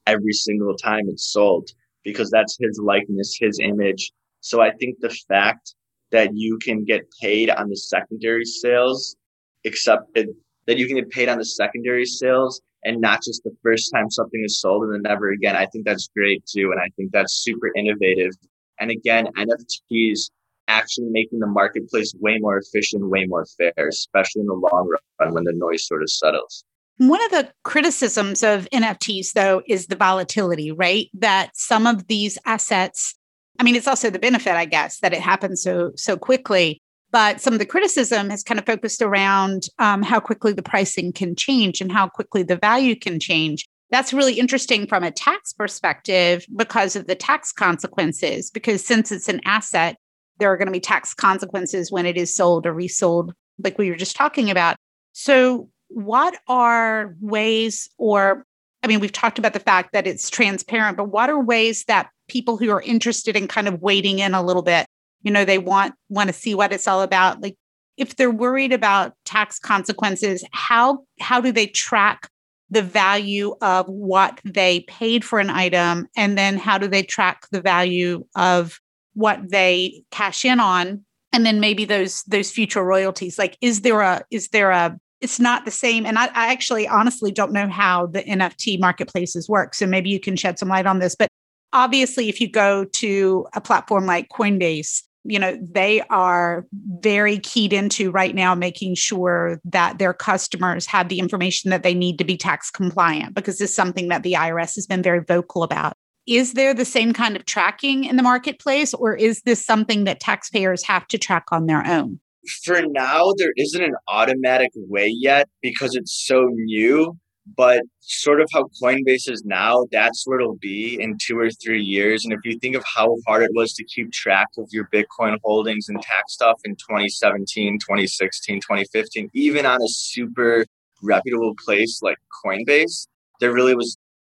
every 0.06 0.32
single 0.32 0.74
time 0.76 1.02
it's 1.08 1.30
sold 1.32 1.68
because 2.04 2.30
that's 2.30 2.56
his 2.60 2.80
likeness, 2.82 3.36
his 3.38 3.58
image. 3.62 4.12
So 4.40 4.60
I 4.60 4.70
think 4.72 5.00
the 5.00 5.14
fact 5.28 5.74
that 6.10 6.30
you 6.34 6.58
can 6.62 6.84
get 6.84 7.02
paid 7.20 7.50
on 7.50 7.68
the 7.68 7.76
secondary 7.76 8.44
sales, 8.44 9.16
except 9.64 10.04
it, 10.14 10.28
that 10.66 10.78
you 10.78 10.86
can 10.86 10.96
get 10.96 11.10
paid 11.10 11.28
on 11.28 11.38
the 11.38 11.44
secondary 11.44 12.06
sales 12.06 12.60
and 12.84 13.00
not 13.00 13.22
just 13.22 13.42
the 13.44 13.54
first 13.62 13.90
time 13.94 14.10
something 14.10 14.42
is 14.44 14.60
sold 14.60 14.84
and 14.84 14.94
then 14.94 15.02
never 15.02 15.30
again. 15.30 15.56
I 15.56 15.66
think 15.66 15.84
that's 15.84 16.08
great 16.16 16.44
too. 16.46 16.70
And 16.72 16.80
I 16.80 16.88
think 16.96 17.12
that's 17.12 17.34
super 17.34 17.70
innovative. 17.76 18.32
And 18.78 18.90
again, 18.90 19.28
NFTs 19.36 20.30
actually 20.68 21.08
making 21.10 21.40
the 21.40 21.46
marketplace 21.46 22.14
way 22.20 22.38
more 22.38 22.58
efficient, 22.58 23.08
way 23.08 23.26
more 23.26 23.44
fair, 23.58 23.88
especially 23.88 24.40
in 24.40 24.46
the 24.46 24.54
long 24.54 24.88
run 25.20 25.34
when 25.34 25.44
the 25.44 25.52
noise 25.52 25.86
sort 25.86 26.02
of 26.02 26.10
settles. 26.10 26.64
One 26.96 27.22
of 27.24 27.30
the 27.30 27.50
criticisms 27.64 28.42
of 28.42 28.68
NFTs, 28.72 29.32
though, 29.32 29.62
is 29.66 29.86
the 29.86 29.96
volatility, 29.96 30.70
right? 30.70 31.08
That 31.14 31.50
some 31.54 31.86
of 31.86 32.06
these 32.08 32.38
assets, 32.44 33.14
I 33.58 33.62
mean, 33.62 33.74
it's 33.74 33.88
also 33.88 34.10
the 34.10 34.18
benefit, 34.18 34.52
I 34.52 34.66
guess, 34.66 35.00
that 35.00 35.12
it 35.12 35.20
happens 35.20 35.62
so 35.62 35.92
so 35.96 36.16
quickly. 36.16 36.82
But 37.12 37.40
some 37.40 37.52
of 37.52 37.58
the 37.58 37.66
criticism 37.66 38.30
has 38.30 38.42
kind 38.42 38.58
of 38.58 38.66
focused 38.66 39.02
around 39.02 39.64
um, 39.78 40.02
how 40.02 40.20
quickly 40.20 40.52
the 40.52 40.62
pricing 40.62 41.12
can 41.12 41.34
change 41.34 41.80
and 41.80 41.90
how 41.90 42.08
quickly 42.08 42.42
the 42.42 42.56
value 42.56 42.94
can 42.94 43.18
change. 43.18 43.66
That's 43.90 44.12
really 44.12 44.34
interesting 44.34 44.86
from 44.86 45.02
a 45.02 45.10
tax 45.10 45.52
perspective 45.52 46.46
because 46.54 46.94
of 46.94 47.08
the 47.08 47.16
tax 47.16 47.50
consequences. 47.52 48.50
Because 48.50 48.84
since 48.84 49.10
it's 49.10 49.28
an 49.28 49.40
asset, 49.44 49.96
there 50.38 50.52
are 50.52 50.56
going 50.56 50.66
to 50.66 50.72
be 50.72 50.80
tax 50.80 51.12
consequences 51.12 51.90
when 51.90 52.06
it 52.06 52.16
is 52.16 52.34
sold 52.34 52.66
or 52.66 52.72
resold, 52.72 53.34
like 53.62 53.76
we 53.76 53.90
were 53.90 53.96
just 53.96 54.16
talking 54.16 54.50
about. 54.50 54.76
So, 55.12 55.68
what 55.88 56.38
are 56.46 57.16
ways, 57.20 57.90
or 57.98 58.46
I 58.84 58.86
mean, 58.86 59.00
we've 59.00 59.10
talked 59.10 59.40
about 59.40 59.52
the 59.52 59.60
fact 59.60 59.92
that 59.92 60.06
it's 60.06 60.30
transparent, 60.30 60.96
but 60.96 61.08
what 61.08 61.28
are 61.28 61.42
ways 61.42 61.84
that 61.86 62.10
people 62.28 62.56
who 62.56 62.70
are 62.70 62.80
interested 62.80 63.36
in 63.36 63.48
kind 63.48 63.66
of 63.66 63.82
wading 63.82 64.20
in 64.20 64.34
a 64.34 64.42
little 64.42 64.62
bit 64.62 64.86
you 65.22 65.30
know 65.30 65.44
they 65.44 65.58
want 65.58 65.94
want 66.08 66.28
to 66.28 66.32
see 66.32 66.54
what 66.54 66.72
it's 66.72 66.88
all 66.88 67.02
about. 67.02 67.40
Like 67.40 67.56
if 67.96 68.16
they're 68.16 68.30
worried 68.30 68.72
about 68.72 69.14
tax 69.24 69.58
consequences 69.58 70.44
how 70.52 71.04
how 71.20 71.40
do 71.40 71.52
they 71.52 71.66
track 71.66 72.28
the 72.70 72.82
value 72.82 73.54
of 73.60 73.86
what 73.86 74.40
they 74.44 74.80
paid 74.80 75.24
for 75.24 75.38
an 75.38 75.50
item? 75.50 76.06
And 76.16 76.38
then 76.38 76.56
how 76.56 76.78
do 76.78 76.86
they 76.86 77.02
track 77.02 77.46
the 77.50 77.60
value 77.60 78.24
of 78.36 78.78
what 79.14 79.50
they 79.50 80.04
cash 80.10 80.44
in 80.44 80.60
on? 80.60 81.04
And 81.32 81.44
then 81.44 81.60
maybe 81.60 81.84
those 81.84 82.22
those 82.24 82.50
future 82.50 82.84
royalties. 82.84 83.38
Like 83.38 83.56
is 83.60 83.82
there 83.82 84.00
a 84.00 84.22
is 84.30 84.48
there 84.48 84.70
a 84.70 84.98
it's 85.20 85.38
not 85.38 85.66
the 85.66 85.70
same. 85.70 86.06
And 86.06 86.18
I, 86.18 86.26
I 86.26 86.50
actually 86.50 86.88
honestly 86.88 87.30
don't 87.30 87.52
know 87.52 87.68
how 87.68 88.06
the 88.06 88.22
nft 88.22 88.80
marketplaces 88.80 89.48
work. 89.48 89.74
So 89.74 89.86
maybe 89.86 90.08
you 90.08 90.18
can 90.18 90.34
shed 90.34 90.58
some 90.58 90.70
light 90.70 90.86
on 90.86 90.98
this. 90.98 91.14
But 91.14 91.28
obviously 91.72 92.28
if 92.28 92.40
you 92.40 92.48
go 92.48 92.84
to 92.84 93.46
a 93.54 93.60
platform 93.60 94.06
like 94.06 94.28
coinbase 94.30 95.02
you 95.24 95.38
know 95.38 95.58
they 95.60 96.00
are 96.10 96.66
very 97.00 97.38
keyed 97.38 97.72
into 97.72 98.10
right 98.10 98.34
now 98.34 98.54
making 98.54 98.94
sure 98.94 99.60
that 99.64 99.98
their 99.98 100.14
customers 100.14 100.86
have 100.86 101.08
the 101.08 101.18
information 101.18 101.70
that 101.70 101.82
they 101.82 101.94
need 101.94 102.18
to 102.18 102.24
be 102.24 102.36
tax 102.36 102.70
compliant 102.70 103.34
because 103.34 103.58
this 103.58 103.70
is 103.70 103.76
something 103.76 104.08
that 104.08 104.22
the 104.22 104.32
IRS 104.32 104.74
has 104.74 104.86
been 104.86 105.02
very 105.02 105.20
vocal 105.20 105.62
about. 105.62 105.94
Is 106.26 106.54
there 106.54 106.74
the 106.74 106.84
same 106.84 107.12
kind 107.12 107.36
of 107.36 107.44
tracking 107.44 108.04
in 108.04 108.16
the 108.16 108.22
marketplace 108.22 108.94
or 108.94 109.14
is 109.14 109.42
this 109.42 109.64
something 109.64 110.04
that 110.04 110.20
taxpayers 110.20 110.82
have 110.84 111.06
to 111.08 111.18
track 111.18 111.46
on 111.50 111.66
their 111.66 111.86
own? 111.86 112.20
For 112.64 112.82
now 112.86 113.32
there 113.36 113.52
isn't 113.56 113.82
an 113.82 113.94
automatic 114.08 114.70
way 114.74 115.12
yet 115.14 115.48
because 115.60 115.94
it's 115.94 116.12
so 116.12 116.48
new 116.52 117.18
but 117.56 117.82
sort 118.00 118.40
of 118.40 118.48
how 118.52 118.68
Coinbase 118.82 119.30
is 119.30 119.42
now, 119.44 119.86
that's 119.90 120.26
where 120.26 120.40
it'll 120.40 120.58
be 120.58 121.00
in 121.00 121.16
two 121.20 121.38
or 121.38 121.50
three 121.50 121.82
years. 121.82 122.24
And 122.24 122.32
if 122.32 122.40
you 122.44 122.58
think 122.58 122.76
of 122.76 122.84
how 122.94 123.16
hard 123.26 123.42
it 123.42 123.50
was 123.54 123.72
to 123.74 123.84
keep 123.84 124.12
track 124.12 124.48
of 124.58 124.68
your 124.72 124.88
Bitcoin 124.92 125.36
holdings 125.42 125.88
and 125.88 126.00
tax 126.02 126.34
stuff 126.34 126.60
in 126.64 126.72
2017, 126.76 127.78
2016, 127.78 128.60
2015, 128.60 129.30
even 129.34 129.66
on 129.66 129.80
a 129.82 129.88
super 129.88 130.66
reputable 131.02 131.54
place 131.64 132.00
like 132.02 132.18
Coinbase, 132.44 133.06
there 133.40 133.52
really 133.52 133.74
was 133.74 133.96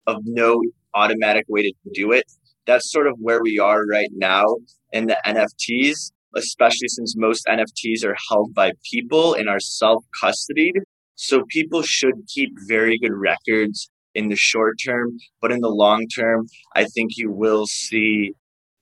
of 0.06 0.18
no 0.24 0.62
automatic 0.94 1.46
way 1.48 1.62
to 1.62 1.72
do 1.94 2.12
it. 2.12 2.24
That's 2.66 2.90
sort 2.90 3.06
of 3.06 3.16
where 3.18 3.42
we 3.42 3.58
are 3.58 3.84
right 3.86 4.10
now 4.12 4.44
in 4.92 5.06
the 5.06 5.16
NFTs, 5.26 6.12
especially 6.36 6.88
since 6.88 7.16
most 7.16 7.46
NFTs 7.46 8.04
are 8.04 8.16
held 8.28 8.54
by 8.54 8.72
people 8.90 9.34
and 9.34 9.48
are 9.48 9.60
self 9.60 10.04
custodied. 10.22 10.82
So 11.22 11.44
people 11.50 11.82
should 11.82 12.26
keep 12.28 12.50
very 12.66 12.98
good 12.98 13.12
records 13.12 13.90
in 14.14 14.30
the 14.30 14.36
short 14.36 14.78
term, 14.82 15.18
but 15.42 15.52
in 15.52 15.60
the 15.60 15.68
long 15.68 16.08
term, 16.08 16.46
I 16.74 16.84
think 16.84 17.10
you 17.18 17.30
will 17.30 17.66
see 17.66 18.32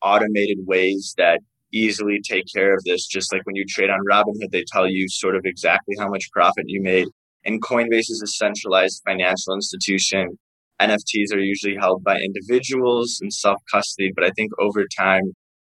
automated 0.03 0.59
ways 0.65 1.15
that 1.19 1.41
easily 1.73 2.21
take 2.23 2.45
care 2.55 2.73
of 2.73 2.85
this. 2.85 3.09
Just 3.09 3.33
like 3.33 3.45
when 3.45 3.57
you 3.57 3.65
trade 3.69 3.91
on 3.91 3.99
Robinhood, 4.09 4.53
they 4.53 4.63
tell 4.69 4.89
you 4.89 5.09
sort 5.09 5.35
of 5.35 5.43
exactly 5.47 5.97
how 5.99 6.09
much 6.09 6.31
profit 6.33 6.67
you 6.69 6.81
made. 6.81 7.09
And 7.45 7.61
Coinbase 7.61 8.09
is 8.09 8.23
a 8.23 8.29
centralized 8.29 9.03
financial 9.05 9.55
institution. 9.55 10.39
NFTs 10.81 11.35
are 11.35 11.41
usually 11.41 11.75
held 11.75 12.05
by 12.05 12.21
individuals 12.21 13.19
and 13.21 13.33
self 13.33 13.61
custody, 13.69 14.13
but 14.15 14.23
I 14.23 14.31
think 14.31 14.53
over 14.61 14.87
time, 14.97 15.33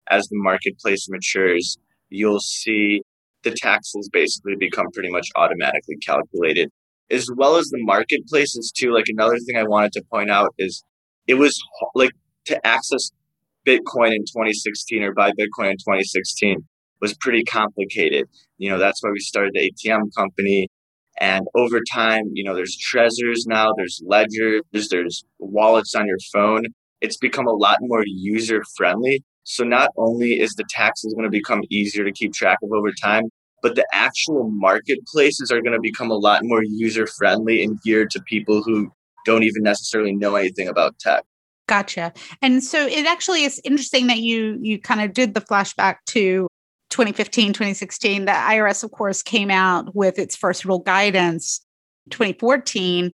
as 0.09 0.28
the 0.28 0.38
marketplace 0.38 1.09
matures, 1.11 1.76
you'll 2.09 2.38
see 2.38 3.02
the 3.44 3.50
taxes 3.50 4.08
basically 4.12 4.54
become 4.58 4.87
pretty 4.92 5.11
much 5.11 5.28
automatically 5.37 5.96
calculated, 6.04 6.70
as 7.11 7.28
well 7.37 7.56
as 7.56 7.66
the 7.66 7.82
marketplaces 7.82 8.72
too. 8.76 8.92
Like 8.92 9.06
another 9.08 9.38
thing 9.38 9.56
I 9.56 9.64
wanted 9.64 9.92
to 9.92 10.04
point 10.11 10.30
out 10.30 10.54
is 10.58 10.84
it 11.26 11.34
was 11.34 11.61
like 11.94 12.12
to 12.46 12.66
access 12.66 13.11
Bitcoin 13.66 14.12
in 14.12 14.25
2016 14.25 15.02
or 15.02 15.12
buy 15.12 15.30
Bitcoin 15.30 15.70
in 15.70 15.76
2016 15.76 16.56
was 17.00 17.14
pretty 17.14 17.44
complicated. 17.44 18.26
You 18.58 18.70
know, 18.70 18.78
that's 18.78 19.02
why 19.02 19.11
we 19.11 19.20
started 19.20 19.52
the 19.54 19.72
ATM 19.72 20.14
company. 20.16 20.68
And 21.20 21.46
over 21.54 21.80
time, 21.92 22.22
you 22.32 22.44
know, 22.44 22.54
there's 22.54 22.76
Trezors 22.76 23.44
now, 23.46 23.72
there's 23.76 24.00
ledgers, 24.06 24.62
there's 24.90 25.25
wallets 25.38 25.94
on 25.94 26.06
your 26.06 26.18
phone. 26.32 26.64
It's 27.00 27.16
become 27.16 27.46
a 27.46 27.52
lot 27.52 27.78
more 27.80 28.02
user 28.06 28.62
friendly. 28.76 29.22
So 29.44 29.64
not 29.64 29.90
only 29.96 30.40
is 30.40 30.52
the 30.52 30.64
taxes 30.68 31.14
going 31.14 31.25
to 31.25 31.30
become 31.30 31.62
easier 31.70 32.04
to 32.04 32.12
keep 32.12 32.32
track 32.32 32.58
of 32.62 32.72
over 32.72 32.92
time, 32.92 33.25
but 33.62 33.76
the 33.76 33.87
actual 33.92 34.50
marketplaces 34.50 35.50
are 35.50 35.61
going 35.61 35.72
to 35.72 35.80
become 35.80 36.11
a 36.11 36.16
lot 36.16 36.40
more 36.42 36.62
user 36.64 37.06
friendly 37.06 37.62
and 37.62 37.80
geared 37.82 38.11
to 38.11 38.22
people 38.22 38.62
who 38.62 38.90
don't 39.25 39.44
even 39.44 39.62
necessarily 39.62 40.12
know 40.12 40.34
anything 40.34 40.68
about 40.68 40.99
tech. 40.99 41.25
Gotcha. 41.68 42.12
And 42.42 42.62
so 42.62 42.87
it 42.87 43.06
actually 43.06 43.44
is 43.44 43.61
interesting 43.64 44.08
that 44.08 44.18
you 44.18 44.58
you 44.61 44.80
kind 44.80 45.00
of 45.00 45.12
did 45.12 45.34
the 45.34 45.40
flashback 45.40 45.96
to 46.08 46.49
2015, 46.90 47.52
2016. 47.52 48.25
The 48.25 48.32
IRS, 48.32 48.84
of 48.84 48.90
course, 48.90 49.22
came 49.22 49.50
out 49.50 49.94
with 49.94 50.18
its 50.18 50.37
first 50.37 50.64
rule 50.64 50.80
guidance 50.80 51.64
2014, 52.11 53.12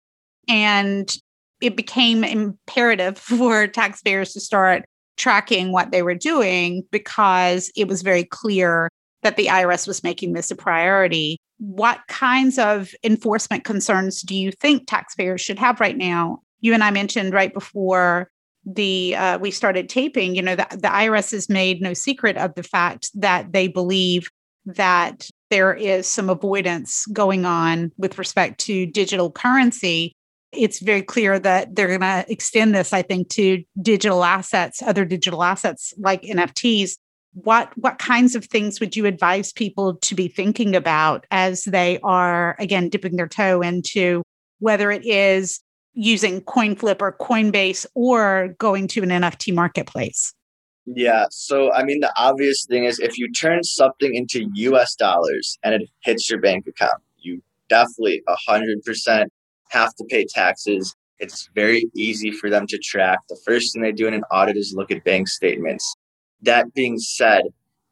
and 0.48 1.14
it 1.60 1.76
became 1.76 2.24
imperative 2.24 3.18
for 3.18 3.66
taxpayers 3.66 4.32
to 4.32 4.40
start 4.40 4.84
tracking 5.18 5.72
what 5.72 5.90
they 5.90 6.02
were 6.02 6.14
doing 6.14 6.84
because 6.90 7.70
it 7.76 7.88
was 7.88 8.02
very 8.02 8.24
clear 8.24 8.88
that 9.22 9.36
the 9.36 9.46
IRS 9.46 9.86
was 9.86 10.04
making 10.04 10.32
this 10.32 10.50
a 10.50 10.56
priority. 10.56 11.38
What 11.58 12.00
kinds 12.08 12.58
of 12.58 12.92
enforcement 13.02 13.64
concerns 13.64 14.22
do 14.22 14.34
you 14.34 14.52
think 14.52 14.86
taxpayers 14.86 15.40
should 15.40 15.58
have 15.58 15.80
right 15.80 15.96
now? 15.96 16.40
You 16.60 16.72
and 16.72 16.84
I 16.84 16.90
mentioned 16.90 17.34
right 17.34 17.52
before 17.52 18.30
the 18.64 19.16
uh, 19.16 19.38
we 19.38 19.50
started 19.50 19.88
taping. 19.88 20.34
You 20.34 20.42
know, 20.42 20.56
the, 20.56 20.66
the 20.70 20.88
IRS 20.88 21.32
has 21.32 21.48
made 21.48 21.80
no 21.80 21.94
secret 21.94 22.36
of 22.36 22.54
the 22.54 22.62
fact 22.62 23.10
that 23.14 23.52
they 23.52 23.66
believe 23.66 24.28
that 24.66 25.28
there 25.50 25.72
is 25.72 26.06
some 26.06 26.28
avoidance 26.28 27.06
going 27.06 27.44
on 27.44 27.90
with 27.96 28.18
respect 28.18 28.60
to 28.60 28.86
digital 28.86 29.30
currency. 29.30 30.12
It's 30.52 30.80
very 30.80 31.02
clear 31.02 31.38
that 31.38 31.74
they're 31.74 31.88
going 31.88 32.00
to 32.00 32.24
extend 32.28 32.74
this, 32.74 32.92
I 32.92 33.02
think, 33.02 33.28
to 33.30 33.62
digital 33.82 34.24
assets, 34.24 34.82
other 34.82 35.04
digital 35.04 35.42
assets 35.42 35.92
like 35.98 36.22
NFTs 36.22 36.96
what 37.44 37.70
what 37.76 37.98
kinds 37.98 38.34
of 38.34 38.44
things 38.46 38.80
would 38.80 38.96
you 38.96 39.06
advise 39.06 39.52
people 39.52 39.96
to 39.96 40.14
be 40.14 40.28
thinking 40.28 40.74
about 40.74 41.26
as 41.30 41.64
they 41.64 41.98
are 42.02 42.56
again 42.58 42.88
dipping 42.88 43.16
their 43.16 43.28
toe 43.28 43.60
into 43.60 44.22
whether 44.60 44.90
it 44.90 45.04
is 45.04 45.60
using 45.92 46.40
coinflip 46.42 47.00
or 47.00 47.16
coinbase 47.18 47.86
or 47.94 48.54
going 48.58 48.88
to 48.88 49.02
an 49.02 49.10
nft 49.10 49.54
marketplace? 49.54 50.34
Yeah 50.86 51.26
so 51.30 51.72
i 51.72 51.84
mean 51.84 52.00
the 52.00 52.12
obvious 52.16 52.64
thing 52.68 52.84
is 52.84 52.98
if 52.98 53.18
you 53.18 53.30
turn 53.30 53.62
something 53.62 54.14
into 54.14 54.40
us 54.74 54.94
dollars 54.94 55.58
and 55.62 55.74
it 55.74 55.88
hits 56.02 56.30
your 56.30 56.40
bank 56.40 56.66
account 56.66 57.02
you 57.18 57.42
definitely 57.68 58.22
100% 58.48 59.26
have 59.70 59.94
to 59.96 60.04
pay 60.08 60.26
taxes. 60.28 60.94
It's 61.18 61.48
very 61.54 61.90
easy 61.96 62.30
for 62.30 62.48
them 62.50 62.66
to 62.68 62.78
track. 62.78 63.18
The 63.28 63.40
first 63.44 63.72
thing 63.72 63.82
they 63.82 63.92
do 63.92 64.06
in 64.06 64.14
an 64.14 64.24
audit 64.30 64.56
is 64.56 64.74
look 64.76 64.90
at 64.90 65.04
bank 65.04 65.28
statements. 65.28 65.94
That 66.42 66.72
being 66.74 66.98
said, 66.98 67.42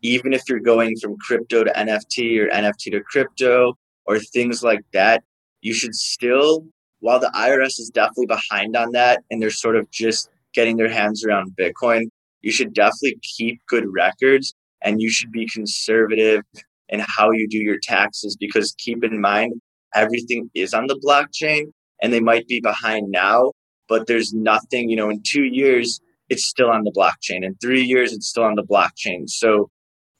even 0.02 0.32
if 0.32 0.42
you're 0.48 0.60
going 0.60 0.96
from 1.00 1.16
crypto 1.18 1.64
to 1.64 1.72
NFT 1.72 2.38
or 2.38 2.48
NFT 2.48 2.92
to 2.92 3.00
crypto 3.00 3.74
or 4.04 4.18
things 4.18 4.62
like 4.62 4.82
that, 4.92 5.24
you 5.60 5.74
should 5.74 5.94
still, 5.94 6.64
while 7.00 7.18
the 7.18 7.32
IRS 7.34 7.80
is 7.80 7.90
definitely 7.92 8.26
behind 8.26 8.76
on 8.76 8.92
that 8.92 9.22
and 9.30 9.42
they're 9.42 9.50
sort 9.50 9.76
of 9.76 9.90
just 9.90 10.28
getting 10.54 10.76
their 10.76 10.88
hands 10.88 11.24
around 11.24 11.56
Bitcoin, 11.58 12.08
you 12.42 12.52
should 12.52 12.72
definitely 12.72 13.18
keep 13.22 13.60
good 13.68 13.84
records 13.92 14.54
and 14.82 15.00
you 15.00 15.10
should 15.10 15.32
be 15.32 15.48
conservative 15.48 16.42
in 16.88 17.00
how 17.00 17.30
you 17.32 17.48
do 17.48 17.58
your 17.58 17.78
taxes 17.82 18.36
because 18.38 18.74
keep 18.78 19.02
in 19.02 19.20
mind, 19.20 19.60
everything 19.96 20.50
is 20.54 20.74
on 20.74 20.86
the 20.86 21.00
blockchain 21.04 21.72
and 22.02 22.12
they 22.12 22.20
might 22.20 22.46
be 22.46 22.60
behind 22.60 23.10
now, 23.10 23.52
but 23.88 24.06
there's 24.06 24.32
nothing, 24.32 24.90
you 24.90 24.96
know, 24.96 25.10
in 25.10 25.22
two 25.24 25.44
years, 25.44 26.00
it's 26.28 26.44
still 26.44 26.70
on 26.70 26.84
the 26.84 26.92
blockchain. 26.92 27.44
In 27.44 27.56
three 27.56 27.82
years, 27.82 28.12
it's 28.12 28.28
still 28.28 28.44
on 28.44 28.54
the 28.54 28.62
blockchain. 28.62 29.28
So 29.28 29.70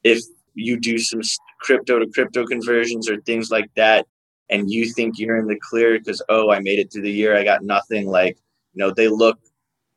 if 0.03 0.21
you 0.55 0.79
do 0.79 0.97
some 0.97 1.21
crypto 1.61 1.99
to 1.99 2.07
crypto 2.07 2.45
conversions 2.45 3.09
or 3.09 3.21
things 3.21 3.51
like 3.51 3.69
that, 3.75 4.05
and 4.49 4.71
you 4.71 4.91
think 4.93 5.19
you're 5.19 5.37
in 5.37 5.47
the 5.47 5.59
clear 5.61 5.99
because, 5.99 6.21
oh, 6.29 6.51
I 6.51 6.59
made 6.59 6.79
it 6.79 6.91
through 6.91 7.01
the 7.03 7.11
year, 7.11 7.35
I 7.35 7.43
got 7.43 7.63
nothing, 7.63 8.07
like, 8.07 8.37
you 8.73 8.79
know, 8.79 8.91
they 8.91 9.09
look 9.09 9.37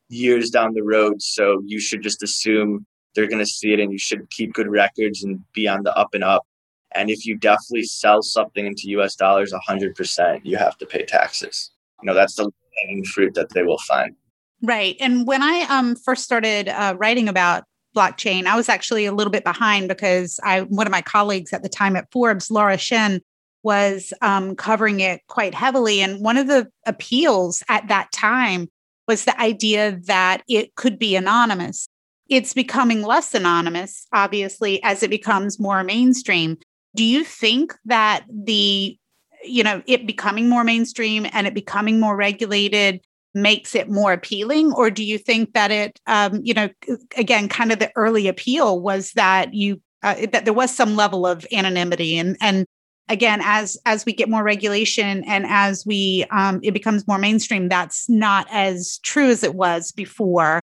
years 0.08 0.50
down 0.50 0.74
the 0.74 0.82
road. 0.82 1.22
So 1.22 1.62
you 1.64 1.78
should 1.80 2.02
just 2.02 2.22
assume 2.22 2.84
they're 3.14 3.28
going 3.28 3.38
to 3.38 3.46
see 3.46 3.72
it 3.72 3.80
and 3.80 3.92
you 3.92 3.98
should 3.98 4.28
keep 4.30 4.52
good 4.52 4.68
records 4.68 5.22
and 5.22 5.40
be 5.54 5.68
on 5.68 5.84
the 5.84 5.96
up 5.96 6.14
and 6.14 6.24
up. 6.24 6.44
And 6.94 7.10
if 7.10 7.24
you 7.24 7.36
definitely 7.36 7.84
sell 7.84 8.22
something 8.22 8.66
into 8.66 8.88
US 8.88 9.14
dollars 9.14 9.52
100%, 9.52 10.40
you 10.44 10.56
have 10.56 10.76
to 10.78 10.86
pay 10.86 11.04
taxes. 11.04 11.70
You 12.02 12.06
know, 12.06 12.14
that's 12.14 12.34
the 12.34 12.50
hanging 12.82 13.04
fruit 13.04 13.34
that 13.34 13.50
they 13.50 13.62
will 13.62 13.78
find. 13.78 14.14
Right. 14.62 14.96
And 15.00 15.26
when 15.26 15.42
I 15.42 15.66
um, 15.70 15.96
first 15.96 16.24
started 16.24 16.68
uh, 16.68 16.94
writing 16.98 17.28
about 17.28 17.64
blockchain, 17.96 18.46
I 18.46 18.56
was 18.56 18.68
actually 18.68 19.06
a 19.06 19.12
little 19.12 19.30
bit 19.30 19.44
behind 19.44 19.88
because 19.88 20.38
I 20.44 20.62
one 20.62 20.86
of 20.86 20.90
my 20.90 21.02
colleagues 21.02 21.52
at 21.52 21.62
the 21.62 21.68
time 21.68 21.96
at 21.96 22.10
Forbes, 22.12 22.50
Laura 22.50 22.76
Shin, 22.76 23.20
was 23.62 24.12
um, 24.22 24.54
covering 24.56 25.00
it 25.00 25.20
quite 25.28 25.54
heavily. 25.54 26.00
And 26.00 26.22
one 26.22 26.36
of 26.36 26.46
the 26.46 26.68
appeals 26.86 27.62
at 27.68 27.88
that 27.88 28.12
time 28.12 28.68
was 29.06 29.24
the 29.24 29.38
idea 29.40 29.98
that 30.04 30.42
it 30.48 30.74
could 30.76 30.98
be 30.98 31.16
anonymous. 31.16 31.88
It's 32.28 32.54
becoming 32.54 33.02
less 33.02 33.34
anonymous, 33.34 34.06
obviously, 34.12 34.80
as 34.84 35.02
it 35.02 35.10
becomes 35.10 35.58
more 35.58 35.82
mainstream. 35.82 36.58
Do 36.94 37.04
you 37.04 37.24
think 37.24 37.74
that 37.84 38.24
the, 38.28 38.96
you 39.44 39.62
know, 39.62 39.82
it 39.86 40.06
becoming 40.06 40.48
more 40.48 40.64
mainstream 40.64 41.26
and 41.32 41.46
it 41.46 41.54
becoming 41.54 42.00
more 42.00 42.16
regulated 42.16 43.00
makes 43.34 43.74
it 43.74 43.88
more 43.88 44.12
appealing? 44.12 44.72
Or 44.72 44.90
do 44.90 45.04
you 45.04 45.18
think 45.18 45.54
that 45.54 45.70
it 45.70 46.00
um, 46.06 46.40
you 46.42 46.54
know 46.54 46.68
again 47.16 47.48
kind 47.48 47.72
of 47.72 47.78
the 47.78 47.92
early 47.96 48.28
appeal 48.28 48.80
was 48.80 49.12
that 49.12 49.54
you 49.54 49.80
uh, 50.02 50.26
that 50.32 50.44
there 50.44 50.54
was 50.54 50.74
some 50.74 50.96
level 50.96 51.26
of 51.26 51.46
anonymity? 51.52 52.18
And 52.18 52.36
and 52.40 52.66
again 53.08 53.40
as 53.42 53.76
as 53.84 54.06
we 54.06 54.12
get 54.12 54.28
more 54.28 54.42
regulation 54.42 55.24
and 55.24 55.44
as 55.46 55.84
we 55.84 56.24
um, 56.30 56.60
it 56.62 56.72
becomes 56.72 57.06
more 57.06 57.18
mainstream 57.18 57.68
that's 57.68 58.08
not 58.08 58.46
as 58.50 58.98
true 59.02 59.28
as 59.28 59.42
it 59.44 59.54
was 59.54 59.92
before 59.92 60.59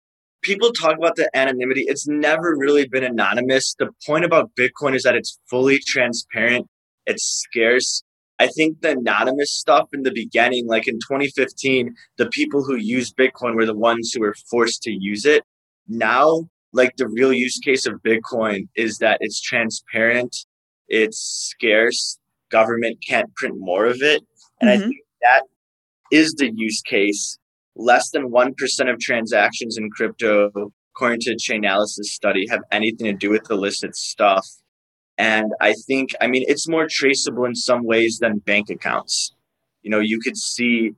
people 0.44 0.72
talk 0.72 0.98
about 0.98 1.16
the 1.16 1.30
anonymity 1.36 1.86
it's 1.88 2.08
never 2.08 2.56
really 2.56 2.88
been 2.88 3.04
anonymous 3.04 3.76
the 3.80 3.90
point 4.06 4.26
about 4.26 4.52
bitcoin 4.60 4.96
is 4.96 5.04
that 5.04 5.16
it's 5.16 5.40
fully 5.50 5.80
transparent 5.80 6.68
it's 7.06 7.24
scarce 7.24 8.04
I 8.40 8.48
think 8.48 8.82
the 8.82 8.92
anonymous 8.92 9.58
stuff 9.58 9.88
in 9.94 10.04
the 10.04 10.12
beginning, 10.12 10.68
like 10.68 10.88
in 10.88 10.96
2015, 10.96 11.96
the 12.18 12.28
people 12.28 12.64
who 12.64 12.76
used 12.76 13.16
Bitcoin 13.16 13.56
were 13.56 13.66
the 13.66 13.78
ones 13.78 14.12
who 14.12 14.22
were 14.22 14.36
forced 14.50 14.82
to 14.84 14.92
use 14.92 15.24
it. 15.24 15.44
Now, 15.88 16.50
like 16.74 16.96
the 16.98 17.08
real 17.08 17.32
use 17.32 17.60
case 17.60 17.86
of 17.86 18.02
Bitcoin 18.04 18.68
is 18.76 18.98
that 18.98 19.20
it's 19.22 19.40
transparent, 19.40 20.36
it's 20.88 21.20
scarce, 21.52 22.20
government 22.52 22.98
can't 23.08 23.34
print 23.36 23.56
more 23.58 23.86
of 23.86 24.02
it. 24.02 24.24
And 24.60 24.70
mm-hmm. 24.70 24.84
I 24.84 24.88
think 24.88 25.02
that 25.22 25.44
is 26.12 26.34
the 26.34 26.52
use 26.54 26.82
case. 26.82 27.38
Less 27.76 28.12
than 28.12 28.30
1% 28.32 28.54
of 28.92 29.00
transactions 29.00 29.78
in 29.78 29.90
crypto, 29.90 30.52
according 30.96 31.22
to 31.22 31.36
Chainalysis 31.36 32.06
study, 32.06 32.46
have 32.50 32.62
anything 32.72 33.08
to 33.08 33.14
do 33.14 33.30
with 33.32 33.50
illicit 33.50 33.96
stuff. 33.96 34.48
And 35.18 35.52
I 35.62 35.74
think, 35.88 36.12
I 36.22 36.28
mean, 36.28 36.44
it's 36.48 36.68
more 36.68 36.88
traceable 36.90 37.46
in 37.46 37.56
some 37.56 37.84
ways 37.84 38.20
than 38.20 38.40
bank 38.40 38.70
accounts. 38.70 39.34
You 39.82 39.92
know, 39.92 40.00
you 40.00 40.20
could 40.20 40.38
see 40.38 40.92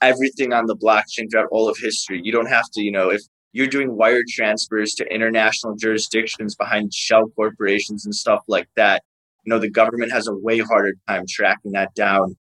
everything 0.00 0.52
on 0.52 0.66
the 0.66 0.76
blockchain 0.76 1.30
throughout 1.30 1.48
all 1.50 1.68
of 1.68 1.78
history. 1.78 2.20
You 2.22 2.32
don't 2.32 2.48
have 2.48 2.68
to, 2.74 2.82
you 2.82 2.90
know, 2.90 3.10
if 3.10 3.22
you're 3.52 3.66
doing 3.66 3.96
wire 3.96 4.22
transfers 4.28 4.94
to 4.94 5.06
international 5.06 5.76
jurisdictions 5.76 6.54
behind 6.54 6.92
shell 6.92 7.28
corporations 7.36 8.04
and 8.04 8.14
stuff 8.14 8.40
like 8.48 8.68
that, 8.76 9.02
you 9.44 9.50
know, 9.50 9.58
the 9.58 9.70
government 9.70 10.12
has 10.12 10.26
a 10.26 10.34
way 10.34 10.58
harder 10.58 10.94
time 11.08 11.24
tracking 11.28 11.72
that 11.72 11.94
down 11.94 12.36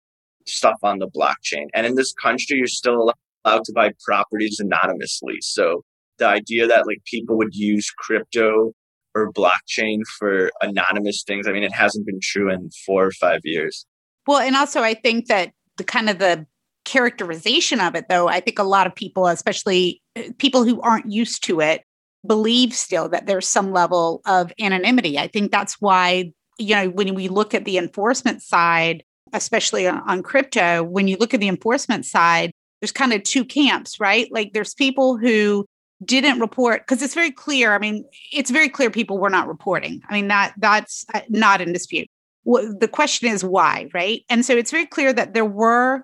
stuff 0.45 0.77
on 0.83 0.99
the 0.99 1.07
blockchain. 1.07 1.65
And 1.73 1.85
in 1.85 1.95
this 1.95 2.13
country, 2.13 2.57
you're 2.57 2.67
still 2.67 2.95
allowed 2.95 3.15
to 3.55 3.73
buy 3.73 3.91
properties 4.05 4.59
anonymously. 4.59 5.37
So 5.41 5.83
the 6.17 6.27
idea 6.27 6.67
that 6.67 6.87
like 6.87 7.03
people 7.05 7.37
would 7.37 7.53
use 7.53 7.89
crypto 7.91 8.73
or 9.15 9.31
blockchain 9.33 10.01
for 10.19 10.51
anonymous 10.61 11.23
things. 11.25 11.47
I 11.47 11.51
mean, 11.51 11.63
it 11.63 11.73
hasn't 11.73 12.05
been 12.05 12.19
true 12.21 12.51
in 12.51 12.69
four 12.85 13.05
or 13.05 13.11
five 13.11 13.41
years. 13.43 13.85
Well, 14.27 14.39
and 14.39 14.55
also 14.55 14.81
I 14.81 14.93
think 14.93 15.27
that 15.27 15.51
the 15.77 15.83
kind 15.83 16.09
of 16.09 16.19
the 16.19 16.45
characterization 16.85 17.81
of 17.81 17.95
it, 17.95 18.05
though, 18.09 18.27
I 18.27 18.39
think 18.39 18.59
a 18.59 18.63
lot 18.63 18.87
of 18.87 18.95
people, 18.95 19.27
especially 19.27 20.01
uh, 20.15 20.23
people 20.37 20.63
who 20.63 20.79
aren't 20.81 21.11
used 21.11 21.43
to 21.45 21.59
it, 21.61 21.83
believe 22.25 22.73
still 22.73 23.09
that 23.09 23.25
there's 23.25 23.47
some 23.47 23.71
level 23.71 24.21
of 24.25 24.51
anonymity. 24.59 25.17
I 25.17 25.27
think 25.27 25.51
that's 25.51 25.81
why, 25.81 26.31
you 26.57 26.75
know, 26.75 26.89
when 26.89 27.13
we 27.15 27.27
look 27.27 27.53
at 27.53 27.65
the 27.65 27.77
enforcement 27.77 28.41
side, 28.41 29.03
especially 29.33 29.87
on, 29.87 30.01
on 30.07 30.23
crypto, 30.23 30.83
when 30.83 31.07
you 31.07 31.17
look 31.17 31.33
at 31.33 31.39
the 31.39 31.47
enforcement 31.47 32.05
side, 32.05 32.51
there's 32.81 32.91
kind 32.91 33.13
of 33.13 33.23
two 33.23 33.45
camps, 33.45 33.99
right? 33.99 34.27
Like 34.31 34.53
there's 34.53 34.73
people 34.73 35.17
who 35.17 35.65
didn't 36.05 36.39
report 36.39 36.85
because 36.85 37.01
it's 37.01 37.15
very 37.15 37.31
clear 37.31 37.73
i 37.73 37.79
mean 37.79 38.05
it's 38.31 38.51
very 38.51 38.69
clear 38.69 38.91
people 38.91 39.17
were 39.17 39.31
not 39.31 39.47
reporting 39.47 39.99
i 40.07 40.13
mean 40.13 40.27
that 40.27 40.53
that's 40.59 41.03
uh, 41.15 41.21
not 41.27 41.59
in 41.59 41.73
dispute 41.73 42.07
the 42.47 42.89
question 42.91 43.29
is 43.29 43.43
why, 43.43 43.89
right? 43.93 44.23
And 44.29 44.45
so 44.45 44.55
it's 44.55 44.71
very 44.71 44.85
clear 44.85 45.11
that 45.11 45.33
there 45.33 45.45
were, 45.45 46.03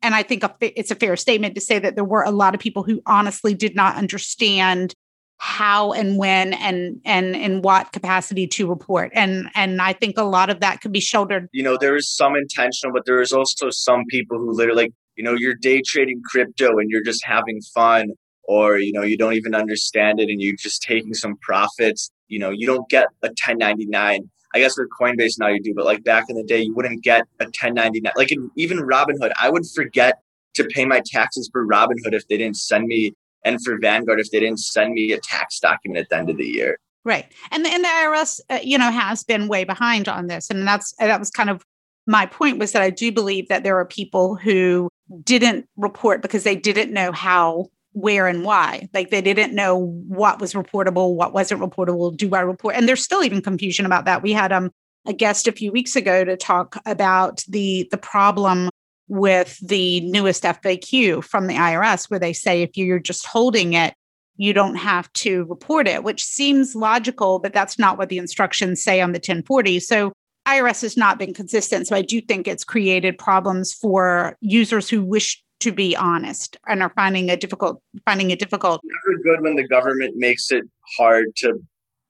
and 0.00 0.14
I 0.14 0.22
think 0.22 0.42
it's 0.60 0.90
a 0.90 0.94
fair 0.94 1.16
statement 1.16 1.54
to 1.54 1.60
say 1.60 1.78
that 1.78 1.94
there 1.94 2.04
were 2.04 2.22
a 2.22 2.30
lot 2.30 2.54
of 2.54 2.60
people 2.60 2.82
who 2.82 3.02
honestly 3.06 3.54
did 3.54 3.76
not 3.76 3.96
understand 3.96 4.94
how 5.38 5.92
and 5.92 6.18
when 6.18 6.52
and 6.54 7.00
and 7.04 7.34
in 7.34 7.62
what 7.62 7.90
capacity 7.90 8.46
to 8.46 8.68
report 8.68 9.10
and 9.12 9.48
and 9.56 9.82
i 9.82 9.92
think 9.92 10.16
a 10.16 10.22
lot 10.22 10.48
of 10.50 10.60
that 10.60 10.80
could 10.80 10.92
be 10.92 11.00
shouldered 11.00 11.48
you 11.52 11.64
know 11.64 11.76
there 11.76 11.96
is 11.96 12.08
some 12.08 12.36
intentional 12.36 12.92
but 12.94 13.06
there 13.06 13.20
is 13.20 13.32
also 13.32 13.68
some 13.68 14.04
people 14.08 14.38
who 14.38 14.52
literally 14.52 14.84
like 14.84 14.92
you 15.16 15.24
know 15.24 15.34
you're 15.36 15.54
day 15.54 15.82
trading 15.84 16.20
crypto 16.30 16.78
and 16.78 16.90
you're 16.90 17.04
just 17.04 17.24
having 17.24 17.60
fun 17.74 18.12
or 18.44 18.78
you 18.78 18.92
know 18.92 19.02
you 19.02 19.16
don't 19.16 19.34
even 19.34 19.54
understand 19.54 20.20
it 20.20 20.28
and 20.28 20.40
you're 20.40 20.56
just 20.56 20.82
taking 20.82 21.14
some 21.14 21.36
profits 21.42 22.10
you 22.28 22.38
know 22.38 22.50
you 22.50 22.66
don't 22.66 22.88
get 22.88 23.06
a 23.22 23.28
1099 23.28 24.30
i 24.54 24.58
guess 24.58 24.76
with 24.76 24.88
coinbase 25.00 25.38
now 25.38 25.48
you 25.48 25.62
do 25.62 25.72
but 25.74 25.84
like 25.84 26.02
back 26.04 26.24
in 26.28 26.36
the 26.36 26.44
day 26.44 26.60
you 26.60 26.74
wouldn't 26.74 27.02
get 27.02 27.22
a 27.40 27.44
1099 27.44 28.12
like 28.16 28.32
in, 28.32 28.50
even 28.56 28.78
robinhood 28.78 29.32
i 29.40 29.48
would 29.48 29.64
forget 29.74 30.20
to 30.54 30.64
pay 30.64 30.84
my 30.84 31.00
taxes 31.04 31.48
for 31.52 31.66
robinhood 31.66 32.12
if 32.12 32.26
they 32.28 32.36
didn't 32.36 32.56
send 32.56 32.86
me 32.86 33.14
and 33.44 33.62
for 33.62 33.78
Vanguard 33.78 34.20
if 34.20 34.30
they 34.30 34.40
didn't 34.40 34.60
send 34.60 34.94
me 34.94 35.12
a 35.12 35.20
tax 35.20 35.58
document 35.60 36.02
at 36.04 36.08
the 36.08 36.16
end 36.16 36.30
of 36.30 36.36
the 36.36 36.44
year. 36.44 36.78
Right, 37.04 37.26
and 37.50 37.64
the, 37.64 37.70
and 37.70 37.82
the 37.82 37.88
IRS, 37.88 38.40
uh, 38.48 38.60
you 38.62 38.78
know, 38.78 38.90
has 38.90 39.24
been 39.24 39.48
way 39.48 39.64
behind 39.64 40.08
on 40.08 40.28
this, 40.28 40.50
and 40.50 40.66
that's 40.66 40.94
that 41.00 41.18
was 41.18 41.30
kind 41.30 41.50
of 41.50 41.64
my 42.06 42.26
point 42.26 42.58
was 42.58 42.72
that 42.72 42.82
I 42.82 42.90
do 42.90 43.10
believe 43.10 43.48
that 43.48 43.64
there 43.64 43.76
are 43.78 43.84
people 43.84 44.36
who 44.36 44.88
didn't 45.24 45.68
report 45.76 46.22
because 46.22 46.44
they 46.44 46.56
didn't 46.56 46.92
know 46.92 47.12
how, 47.12 47.66
where, 47.92 48.26
and 48.26 48.44
why. 48.44 48.88
Like 48.94 49.10
they 49.10 49.20
didn't 49.20 49.54
know 49.54 49.76
what 49.76 50.40
was 50.40 50.54
reportable, 50.54 51.14
what 51.14 51.34
wasn't 51.34 51.60
reportable. 51.60 52.16
Do 52.16 52.34
I 52.34 52.40
report? 52.40 52.76
And 52.76 52.88
there's 52.88 53.04
still 53.04 53.22
even 53.22 53.42
confusion 53.42 53.86
about 53.86 54.04
that. 54.06 54.22
We 54.22 54.32
had 54.32 54.52
um 54.52 54.70
a 55.06 55.12
guest 55.12 55.48
a 55.48 55.52
few 55.52 55.72
weeks 55.72 55.96
ago 55.96 56.24
to 56.24 56.36
talk 56.36 56.80
about 56.86 57.44
the 57.48 57.88
the 57.90 57.98
problem 57.98 58.70
with 59.08 59.58
the 59.58 60.00
newest 60.02 60.42
FAQ 60.44 61.22
from 61.24 61.46
the 61.46 61.54
IRS, 61.54 62.08
where 62.08 62.20
they 62.20 62.32
say 62.32 62.62
if 62.62 62.76
you're 62.76 62.98
just 62.98 63.26
holding 63.26 63.74
it, 63.74 63.94
you 64.36 64.52
don't 64.52 64.76
have 64.76 65.12
to 65.12 65.44
report 65.44 65.86
it, 65.86 66.02
which 66.02 66.24
seems 66.24 66.74
logical, 66.74 67.38
but 67.38 67.52
that's 67.52 67.78
not 67.78 67.98
what 67.98 68.08
the 68.08 68.18
instructions 68.18 68.82
say 68.82 69.00
on 69.00 69.12
the 69.12 69.18
1040. 69.18 69.80
So 69.80 70.12
IRS 70.46 70.82
has 70.82 70.96
not 70.96 71.18
been 71.18 71.34
consistent. 71.34 71.86
So 71.86 71.96
I 71.96 72.02
do 72.02 72.20
think 72.20 72.48
it's 72.48 72.64
created 72.64 73.18
problems 73.18 73.72
for 73.72 74.36
users 74.40 74.88
who 74.88 75.04
wish 75.04 75.42
to 75.60 75.70
be 75.70 75.94
honest 75.96 76.56
and 76.66 76.82
are 76.82 76.92
finding 76.96 77.30
a 77.30 77.36
difficult 77.36 77.80
finding 78.04 78.30
it 78.30 78.38
difficult. 78.38 78.80
Never 78.84 79.22
good 79.22 79.42
when 79.44 79.56
the 79.56 79.66
government 79.68 80.14
makes 80.16 80.50
it 80.50 80.64
hard 80.96 81.26
to 81.36 81.54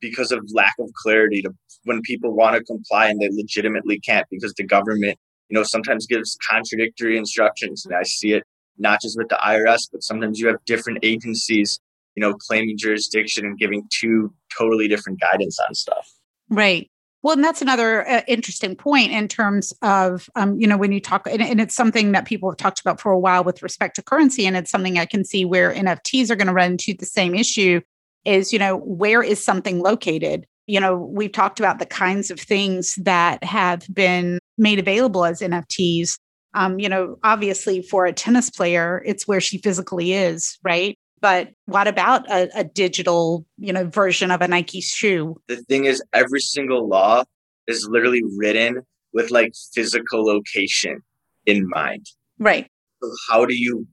because 0.01 0.33
of 0.33 0.41
lack 0.55 0.73
of 0.81 0.91
clarity 1.03 1.43
to 1.43 1.51
when 1.85 2.01
people 2.03 2.35
want 2.35 2.57
to 2.57 2.65
comply 2.65 3.09
and 3.09 3.21
they 3.21 3.29
legitimately 3.31 4.01
can't 4.01 4.27
because 4.31 4.55
the 4.55 4.65
government 4.65 5.19
you 5.53 5.59
know, 5.59 5.65
sometimes 5.65 6.07
gives 6.07 6.39
contradictory 6.49 7.19
instructions. 7.19 7.85
And 7.85 7.95
I 7.95 8.05
see 8.05 8.33
it 8.33 8.43
not 8.79 9.03
just 9.03 9.19
with 9.19 9.29
the 9.29 9.39
IRS, 9.45 9.83
but 9.93 10.03
sometimes 10.03 10.41
you 10.41 10.47
have 10.47 10.57
different 10.65 11.01
agencies, 11.03 11.79
you 12.15 12.23
know, 12.23 12.33
claiming 12.33 12.79
jurisdiction 12.79 13.45
and 13.45 13.59
giving 13.59 13.87
two 13.93 14.33
totally 14.57 14.89
different 14.89 15.21
guidance 15.21 15.59
on 15.69 15.75
stuff. 15.75 16.09
Right. 16.49 16.91
Well, 17.23 17.35
and 17.35 17.45
that's 17.45 17.63
another 17.63 18.09
uh, 18.09 18.23
interesting 18.27 18.75
point 18.75 19.13
in 19.13 19.29
terms 19.29 19.73
of, 19.81 20.29
um, 20.35 20.59
you 20.59 20.67
know, 20.67 20.77
when 20.77 20.91
you 20.91 21.01
talk, 21.01 21.27
and, 21.29 21.41
and, 21.41 21.61
it's 21.61 21.75
something 21.75 22.13
that 22.13 22.27
people 22.27 22.51
have 22.51 22.57
talked 22.57 22.81
about 22.81 23.01
for 23.01 23.13
a 23.13 23.19
while 23.19 23.45
with 23.45 23.63
respect 23.63 23.95
to 23.97 24.03
currency. 24.03 24.45
And 24.45 24.57
it's 24.57 24.71
something 24.71 24.99
I 24.99 25.07
can 25.07 25.25
see 25.25 25.45
where 25.45 25.73
NFTs 25.73 26.31
are 26.31 26.37
going 26.37 26.49
to 26.49 26.53
run 26.53 26.73
into 26.73 26.95
the 26.95 27.07
same 27.07 27.35
issue 27.37 27.81
is, 28.25 28.53
you 28.53 28.59
know, 28.59 28.77
where 28.79 29.23
is 29.23 29.43
something 29.43 29.81
located? 29.81 30.47
You 30.67 30.81
know, 30.81 30.97
we've 30.97 31.33
talked 31.33 31.61
about 31.61 31.79
the 31.79 31.87
kinds 31.87 32.31
of 32.31 32.41
things 32.41 32.97
that 32.97 33.43
have 33.45 33.87
been 33.93 34.41
made 34.59 34.81
available 34.81 35.25
as 35.25 35.41
NFTs. 35.41 36.17
Um, 36.55 36.81
you 36.81 36.89
know, 36.89 37.19
obviously 37.23 37.83
for 37.83 38.05
a 38.05 38.13
tennis 38.13 38.51
player, 38.51 39.03
it's 39.07 39.29
where 39.29 39.41
she 39.41 39.59
physically 39.59 40.13
is, 40.13 40.59
right? 40.65 40.99
But 41.23 41.51
what 41.67 41.87
about 41.87 42.29
a, 42.29 42.51
a 42.55 42.65
digital, 42.65 43.47
you 43.57 43.73
know, 43.73 43.87
version 43.87 44.33
of 44.33 44.43
a 44.43 44.49
Nike 44.49 44.81
shoe? 44.81 45.41
The 45.47 45.57
thing 45.57 45.85
is, 45.85 46.03
every 46.13 46.41
single 46.41 46.89
law 46.89 47.23
is 47.69 47.89
literally 47.89 48.23
written 48.37 48.83
with 49.15 49.31
like 49.31 49.53
physical 49.73 50.25
location 50.25 51.01
in 51.47 51.69
mind. 51.69 52.07
Right. 52.39 52.67
So 53.03 53.11
how 53.31 53.47
do 53.47 53.55
you 53.55 53.87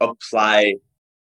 apply 0.00 0.74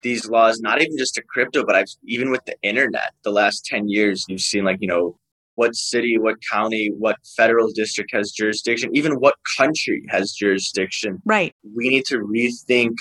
these 0.02 0.28
laws, 0.28 0.60
not 0.60 0.80
even 0.80 0.96
just 0.98 1.14
to 1.14 1.22
crypto, 1.22 1.64
but 1.64 1.74
I've 1.74 1.86
even 2.04 2.30
with 2.30 2.44
the 2.44 2.54
internet, 2.62 3.12
the 3.24 3.30
last 3.30 3.64
10 3.64 3.88
years, 3.88 4.24
you've 4.28 4.42
seen 4.42 4.64
like, 4.64 4.78
you 4.80 4.88
know, 4.88 5.18
what 5.54 5.74
city, 5.74 6.18
what 6.18 6.36
county, 6.52 6.90
what 6.96 7.16
federal 7.34 7.72
district 7.72 8.10
has 8.12 8.30
jurisdiction, 8.30 8.90
even 8.94 9.14
what 9.14 9.34
country 9.56 10.04
has 10.10 10.32
jurisdiction. 10.32 11.22
Right. 11.24 11.54
We 11.74 11.88
need 11.88 12.04
to 12.06 12.18
rethink 12.18 12.92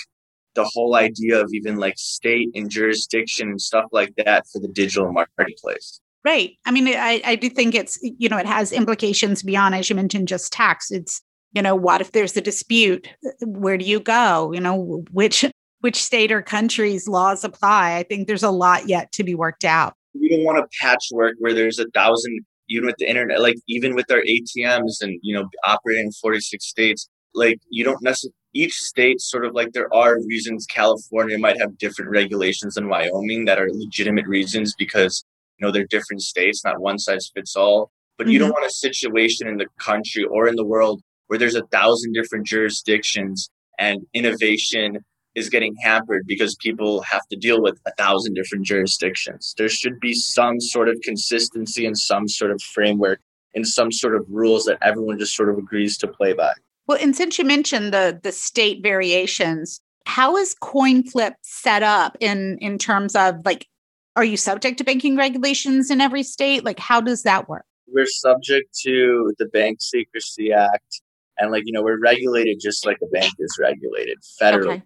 the 0.56 0.64
whole 0.64 0.96
idea 0.96 1.40
of 1.40 1.50
even 1.52 1.76
like 1.76 1.94
state 1.96 2.48
and 2.54 2.68
jurisdiction 2.68 3.48
and 3.48 3.60
stuff 3.60 3.84
like 3.92 4.14
that 4.16 4.46
for 4.52 4.60
the 4.60 4.68
digital 4.68 5.12
marketplace. 5.12 6.00
Right. 6.24 6.58
I 6.66 6.72
mean, 6.72 6.88
I, 6.88 7.22
I 7.24 7.36
do 7.36 7.48
think 7.48 7.76
it's, 7.76 8.00
you 8.02 8.28
know, 8.28 8.38
it 8.38 8.46
has 8.46 8.72
implications 8.72 9.44
beyond, 9.44 9.76
as 9.76 9.88
you 9.88 9.94
mentioned, 9.94 10.26
just 10.26 10.52
tax. 10.52 10.90
It's, 10.90 11.22
you 11.52 11.62
know, 11.62 11.76
what 11.76 12.00
if 12.00 12.10
there's 12.10 12.36
a 12.36 12.40
dispute? 12.40 13.08
Where 13.42 13.78
do 13.78 13.84
you 13.84 14.00
go? 14.00 14.52
You 14.52 14.60
know, 14.60 15.04
which 15.12 15.44
which 15.80 16.02
state 16.02 16.32
or 16.32 16.42
country's 16.42 17.06
laws 17.06 17.44
apply? 17.44 17.96
I 17.96 18.02
think 18.02 18.26
there's 18.26 18.42
a 18.42 18.50
lot 18.50 18.88
yet 18.88 19.12
to 19.12 19.22
be 19.22 19.36
worked 19.36 19.64
out 19.64 19.94
we 20.20 20.28
don't 20.28 20.44
want 20.44 20.58
a 20.58 20.66
patchwork 20.80 21.34
where 21.38 21.54
there's 21.54 21.78
a 21.78 21.86
thousand 21.94 22.40
even 22.68 22.86
with 22.86 22.96
the 22.98 23.08
internet 23.08 23.40
like 23.40 23.56
even 23.68 23.94
with 23.94 24.10
our 24.10 24.22
atms 24.22 25.00
and 25.00 25.18
you 25.22 25.34
know 25.34 25.48
operating 25.66 26.06
in 26.06 26.12
46 26.12 26.64
states 26.64 27.08
like 27.36 27.58
you 27.70 27.84
don't 27.84 28.02
necessarily 28.02 28.34
each 28.54 28.74
state 28.74 29.20
sort 29.20 29.44
of 29.44 29.54
like 29.54 29.72
there 29.72 29.92
are 29.94 30.18
reasons 30.26 30.66
california 30.66 31.38
might 31.38 31.60
have 31.60 31.78
different 31.78 32.10
regulations 32.10 32.74
than 32.74 32.88
wyoming 32.88 33.44
that 33.44 33.58
are 33.58 33.68
legitimate 33.72 34.26
reasons 34.26 34.74
because 34.76 35.24
you 35.58 35.66
know 35.66 35.70
they're 35.70 35.86
different 35.86 36.22
states 36.22 36.64
not 36.64 36.80
one 36.80 36.98
size 36.98 37.30
fits 37.34 37.54
all 37.54 37.90
but 38.16 38.24
mm-hmm. 38.24 38.32
you 38.32 38.38
don't 38.38 38.48
mm-hmm. 38.48 38.60
want 38.60 38.66
a 38.66 38.74
situation 38.74 39.46
in 39.46 39.58
the 39.58 39.66
country 39.78 40.24
or 40.24 40.48
in 40.48 40.56
the 40.56 40.64
world 40.64 41.00
where 41.26 41.38
there's 41.38 41.54
a 41.54 41.66
thousand 41.66 42.12
different 42.12 42.46
jurisdictions 42.46 43.50
and 43.78 44.00
innovation 44.14 45.04
is 45.34 45.50
getting 45.50 45.76
hampered 45.82 46.24
because 46.26 46.56
people 46.56 47.02
have 47.02 47.26
to 47.28 47.36
deal 47.36 47.60
with 47.60 47.78
a 47.86 47.92
thousand 47.96 48.34
different 48.34 48.64
jurisdictions. 48.64 49.54
There 49.58 49.68
should 49.68 50.00
be 50.00 50.14
some 50.14 50.60
sort 50.60 50.88
of 50.88 50.98
consistency 51.02 51.84
and 51.84 51.96
some 51.96 52.26
sort 52.26 52.50
of 52.50 52.62
framework 52.62 53.20
and 53.54 53.68
some 53.68 53.92
sort 53.92 54.16
of 54.16 54.24
rules 54.28 54.64
that 54.64 54.78
everyone 54.82 55.18
just 55.18 55.36
sort 55.36 55.50
of 55.50 55.58
agrees 55.58 55.98
to 55.98 56.08
play 56.08 56.32
by. 56.32 56.52
Well, 56.86 56.98
and 57.00 57.16
since 57.16 57.38
you 57.38 57.44
mentioned 57.44 57.92
the 57.92 58.18
the 58.22 58.32
state 58.32 58.82
variations, 58.82 59.80
how 60.06 60.36
is 60.36 60.54
CoinFlip 60.62 61.34
set 61.42 61.82
up 61.82 62.16
in 62.20 62.58
in 62.60 62.78
terms 62.78 63.14
of 63.14 63.36
like 63.44 63.66
are 64.14 64.24
you 64.24 64.36
subject 64.36 64.78
to 64.78 64.84
banking 64.84 65.16
regulations 65.16 65.90
in 65.90 66.00
every 66.00 66.22
state? 66.22 66.64
Like 66.64 66.78
how 66.78 67.00
does 67.00 67.22
that 67.24 67.48
work? 67.48 67.64
We're 67.86 68.06
subject 68.06 68.76
to 68.82 69.32
the 69.38 69.46
Bank 69.46 69.78
Secrecy 69.80 70.52
Act 70.52 71.02
and 71.38 71.50
like 71.50 71.64
you 71.66 71.72
know 71.72 71.82
we're 71.82 72.00
regulated 72.00 72.58
just 72.60 72.86
like 72.86 72.98
a 73.02 73.06
bank 73.06 73.32
is 73.38 73.58
regulated 73.60 74.18
federally. 74.40 74.66
Okay. 74.66 74.82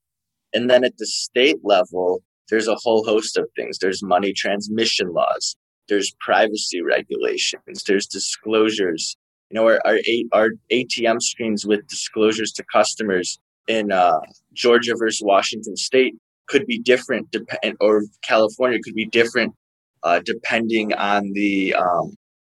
And 0.53 0.69
then 0.69 0.85
at 0.85 0.97
the 0.99 1.07
state 1.07 1.59
level, 1.63 2.23
there's 2.49 2.67
a 2.67 2.75
whole 2.75 3.05
host 3.05 3.39
of 3.39 3.49
things. 3.57 3.79
There's 3.79 4.03
money 4.03 4.33
transmission 4.33 5.13
laws. 5.13 5.57
There's 5.89 6.13
privacy 6.21 6.83
regulations. 6.83 7.85
There's 7.87 8.07
disclosures. 8.07 9.17
You 9.51 9.57
know, 9.57 9.67
our, 9.67 9.81
our, 9.85 9.99
our 10.33 10.51
ATM 10.73 11.21
screens 11.21 11.67
with 11.67 11.87
disclosures 11.89 12.53
to 12.53 12.65
customers 12.73 13.39
in 13.67 13.93
uh, 13.93 14.21
Georgia 14.53 14.95
versus 14.97 15.23
Washington 15.25 15.77
State 15.77 16.15
could 16.49 16.67
be 16.67 16.79
different, 16.79 17.31
dep- 17.31 17.77
or 17.81 18.05
California 18.23 18.79
could 18.83 18.95
be 18.95 19.07
different 19.07 19.55
uh, 20.03 20.21
depending 20.25 20.93
on 20.95 21.33
the 21.33 21.75
um, 21.75 22.15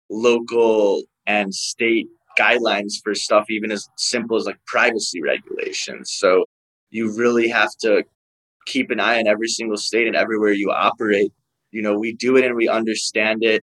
local 0.09 1.03
and 1.27 1.53
state 1.53 2.07
guidelines 2.37 2.93
for 3.03 3.15
stuff, 3.15 3.45
even 3.49 3.71
as 3.71 3.87
simple 3.97 4.37
as 4.37 4.45
like 4.45 4.57
privacy 4.65 5.21
regulations. 5.21 6.11
So 6.17 6.45
you 6.89 7.15
really 7.15 7.47
have 7.49 7.71
to 7.81 8.03
keep 8.65 8.91
an 8.91 8.99
eye 8.99 9.19
on 9.19 9.27
every 9.27 9.47
single 9.47 9.77
state 9.77 10.07
and 10.07 10.15
everywhere 10.15 10.51
you 10.51 10.71
operate. 10.71 11.31
You 11.71 11.81
know, 11.81 11.97
we 11.97 12.13
do 12.13 12.37
it 12.37 12.45
and 12.45 12.55
we 12.55 12.67
understand 12.67 13.43
it, 13.43 13.63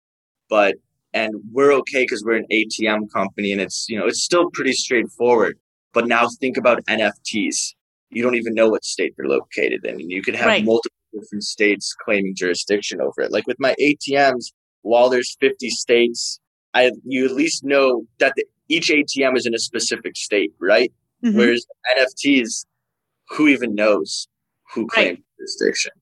but 0.48 0.76
and 1.16 1.34
we're 1.50 1.72
okay 1.72 2.02
because 2.02 2.22
we're 2.22 2.36
an 2.36 2.46
ATM 2.52 3.10
company 3.10 3.50
and 3.50 3.60
it's 3.60 3.86
you 3.88 3.98
know 3.98 4.06
it's 4.06 4.22
still 4.22 4.50
pretty 4.52 4.72
straightforward. 4.72 5.58
But 5.94 6.06
now 6.06 6.28
think 6.40 6.58
about 6.58 6.84
NFTs. 6.84 7.72
You 8.10 8.22
don't 8.22 8.34
even 8.34 8.52
know 8.52 8.68
what 8.68 8.84
state 8.84 9.14
they're 9.16 9.26
located 9.26 9.84
in, 9.86 9.94
and 9.94 10.10
you 10.10 10.22
could 10.22 10.36
have 10.36 10.46
right. 10.46 10.64
multiple 10.64 10.96
different 11.14 11.44
states 11.44 11.94
claiming 12.04 12.34
jurisdiction 12.36 13.00
over 13.00 13.22
it. 13.22 13.32
Like 13.32 13.46
with 13.46 13.56
my 13.58 13.74
ATMs, 13.80 14.52
while 14.82 15.08
there's 15.08 15.34
50 15.40 15.70
states, 15.70 16.38
I 16.74 16.92
you 17.04 17.24
at 17.24 17.32
least 17.32 17.64
know 17.64 18.04
that 18.18 18.34
the, 18.36 18.44
each 18.68 18.90
ATM 18.90 19.36
is 19.38 19.46
in 19.46 19.54
a 19.54 19.58
specific 19.58 20.16
state, 20.16 20.52
right? 20.60 20.92
Mm-hmm. 21.24 21.38
Whereas 21.38 21.66
NFTs, 21.96 22.66
who 23.30 23.48
even 23.48 23.74
knows 23.74 24.28
who 24.74 24.86
claims 24.86 25.16
right. 25.16 25.24
jurisdiction? 25.38 25.92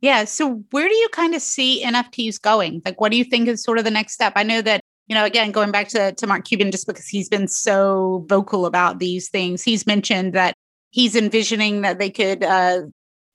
Yeah. 0.00 0.24
So 0.24 0.62
where 0.70 0.88
do 0.88 0.94
you 0.94 1.08
kind 1.10 1.34
of 1.34 1.42
see 1.42 1.82
NFTs 1.84 2.40
going? 2.40 2.82
Like, 2.84 3.00
what 3.00 3.10
do 3.10 3.16
you 3.16 3.24
think 3.24 3.48
is 3.48 3.62
sort 3.62 3.78
of 3.78 3.84
the 3.84 3.90
next 3.90 4.12
step? 4.12 4.34
I 4.36 4.42
know 4.42 4.62
that 4.62 4.80
you 5.06 5.14
know, 5.14 5.24
again, 5.24 5.52
going 5.52 5.70
back 5.70 5.88
to, 5.88 6.12
to 6.12 6.26
Mark 6.26 6.44
Cuban, 6.44 6.70
just 6.70 6.86
because 6.86 7.06
he's 7.06 7.28
been 7.28 7.46
so 7.46 8.24
vocal 8.28 8.66
about 8.66 8.98
these 8.98 9.28
things, 9.28 9.62
he's 9.62 9.86
mentioned 9.86 10.32
that 10.32 10.54
he's 10.90 11.14
envisioning 11.14 11.82
that 11.82 11.98
they 11.98 12.10
could 12.10 12.42
uh, 12.42 12.82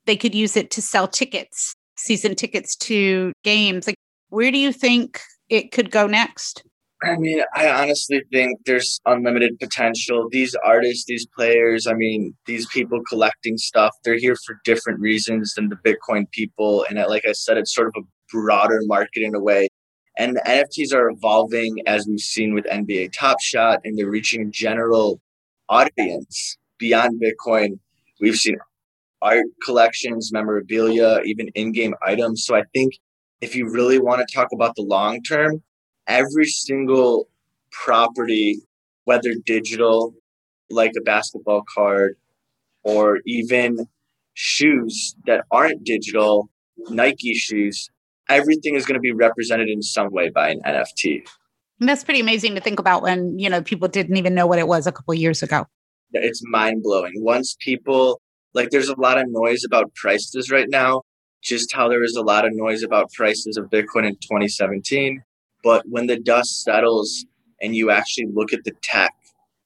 they 0.04 0.16
could 0.16 0.34
use 0.34 0.56
it 0.56 0.70
to 0.72 0.82
sell 0.82 1.08
tickets, 1.08 1.74
season 1.96 2.34
tickets 2.34 2.76
to 2.76 3.32
games. 3.42 3.86
Like, 3.86 3.96
where 4.28 4.50
do 4.50 4.58
you 4.58 4.72
think 4.72 5.20
it 5.48 5.72
could 5.72 5.90
go 5.90 6.06
next? 6.06 6.62
I 7.04 7.16
mean, 7.16 7.42
I 7.54 7.68
honestly 7.68 8.22
think 8.30 8.60
there's 8.64 9.00
unlimited 9.06 9.58
potential. 9.58 10.28
These 10.30 10.54
artists, 10.64 11.04
these 11.06 11.26
players, 11.26 11.86
I 11.86 11.94
mean, 11.94 12.36
these 12.46 12.66
people 12.68 13.00
collecting 13.08 13.58
stuff, 13.58 13.90
they're 14.04 14.18
here 14.18 14.36
for 14.46 14.60
different 14.64 15.00
reasons 15.00 15.54
than 15.54 15.68
the 15.68 15.76
Bitcoin 15.76 16.30
people. 16.30 16.86
And 16.88 16.98
like 17.08 17.24
I 17.26 17.32
said, 17.32 17.58
it's 17.58 17.74
sort 17.74 17.88
of 17.88 17.94
a 17.96 18.06
broader 18.32 18.80
market 18.84 19.22
in 19.22 19.34
a 19.34 19.40
way. 19.40 19.68
And 20.16 20.38
NFTs 20.46 20.92
are 20.94 21.08
evolving 21.08 21.78
as 21.86 22.06
we've 22.06 22.20
seen 22.20 22.54
with 22.54 22.66
NBA 22.66 23.12
Top 23.12 23.40
Shot, 23.40 23.80
and 23.84 23.98
they're 23.98 24.10
reaching 24.10 24.42
a 24.42 24.50
general 24.50 25.20
audience 25.68 26.58
beyond 26.78 27.20
Bitcoin. 27.20 27.78
We've 28.20 28.36
seen 28.36 28.58
art 29.22 29.46
collections, 29.64 30.30
memorabilia, 30.32 31.20
even 31.24 31.48
in 31.54 31.72
game 31.72 31.94
items. 32.02 32.44
So 32.44 32.54
I 32.54 32.64
think 32.74 32.94
if 33.40 33.56
you 33.56 33.68
really 33.68 33.98
want 33.98 34.26
to 34.26 34.34
talk 34.34 34.48
about 34.52 34.74
the 34.76 34.82
long 34.82 35.22
term, 35.22 35.62
every 36.12 36.46
single 36.46 37.28
property, 37.70 38.60
whether 39.04 39.32
digital, 39.46 40.14
like 40.70 40.92
a 40.98 41.00
basketball 41.00 41.62
card, 41.74 42.16
or 42.84 43.20
even 43.26 43.86
shoes 44.34 45.14
that 45.26 45.44
aren't 45.50 45.84
digital, 45.84 46.50
Nike 46.90 47.34
shoes, 47.34 47.88
everything 48.28 48.74
is 48.74 48.84
going 48.84 48.94
to 48.94 49.00
be 49.00 49.12
represented 49.12 49.68
in 49.68 49.82
some 49.82 50.10
way 50.10 50.28
by 50.28 50.50
an 50.50 50.60
NFT. 50.66 51.26
And 51.80 51.88
that's 51.88 52.04
pretty 52.04 52.20
amazing 52.20 52.54
to 52.54 52.60
think 52.60 52.78
about 52.78 53.02
when, 53.02 53.38
you 53.38 53.48
know, 53.48 53.62
people 53.62 53.88
didn't 53.88 54.16
even 54.16 54.34
know 54.34 54.46
what 54.46 54.58
it 54.58 54.68
was 54.68 54.86
a 54.86 54.92
couple 54.92 55.14
years 55.14 55.42
ago. 55.42 55.66
It's 56.12 56.42
mind 56.44 56.82
blowing. 56.82 57.12
Once 57.16 57.56
people 57.58 58.20
like 58.54 58.70
there's 58.70 58.88
a 58.88 59.00
lot 59.00 59.18
of 59.18 59.24
noise 59.28 59.64
about 59.64 59.94
prices 59.94 60.50
right 60.50 60.68
now, 60.68 61.02
just 61.42 61.72
how 61.72 61.88
there 61.88 62.00
was 62.00 62.14
a 62.16 62.22
lot 62.22 62.44
of 62.44 62.52
noise 62.54 62.82
about 62.82 63.10
prices 63.12 63.56
of 63.56 63.70
Bitcoin 63.70 64.06
in 64.06 64.14
2017. 64.16 65.22
But 65.62 65.84
when 65.88 66.06
the 66.06 66.18
dust 66.18 66.62
settles 66.62 67.24
and 67.60 67.76
you 67.76 67.90
actually 67.90 68.26
look 68.32 68.52
at 68.52 68.64
the 68.64 68.72
tech 68.82 69.14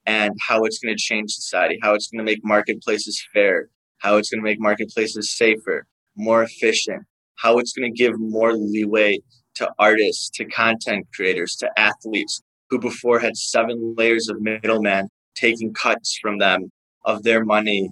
and 0.04 0.34
how 0.46 0.64
it's 0.64 0.78
going 0.78 0.94
to 0.94 1.02
change 1.02 1.32
society, 1.32 1.78
how 1.82 1.94
it's 1.94 2.08
going 2.08 2.24
to 2.24 2.30
make 2.30 2.44
marketplaces 2.44 3.22
fair, 3.32 3.70
how 3.98 4.16
it's 4.16 4.30
going 4.30 4.40
to 4.40 4.44
make 4.44 4.60
marketplaces 4.60 5.36
safer, 5.36 5.86
more 6.16 6.42
efficient, 6.42 7.04
how 7.36 7.58
it's 7.58 7.72
going 7.72 7.92
to 7.92 7.96
give 7.96 8.18
more 8.18 8.54
leeway 8.54 9.18
to 9.54 9.70
artists, 9.78 10.30
to 10.30 10.44
content 10.44 11.06
creators, 11.14 11.56
to 11.56 11.70
athletes 11.78 12.42
who 12.68 12.78
before 12.78 13.20
had 13.20 13.36
seven 13.36 13.94
layers 13.96 14.28
of 14.28 14.40
middlemen 14.40 15.08
taking 15.34 15.72
cuts 15.72 16.18
from 16.20 16.38
them 16.38 16.70
of 17.04 17.22
their 17.22 17.44
money. 17.44 17.90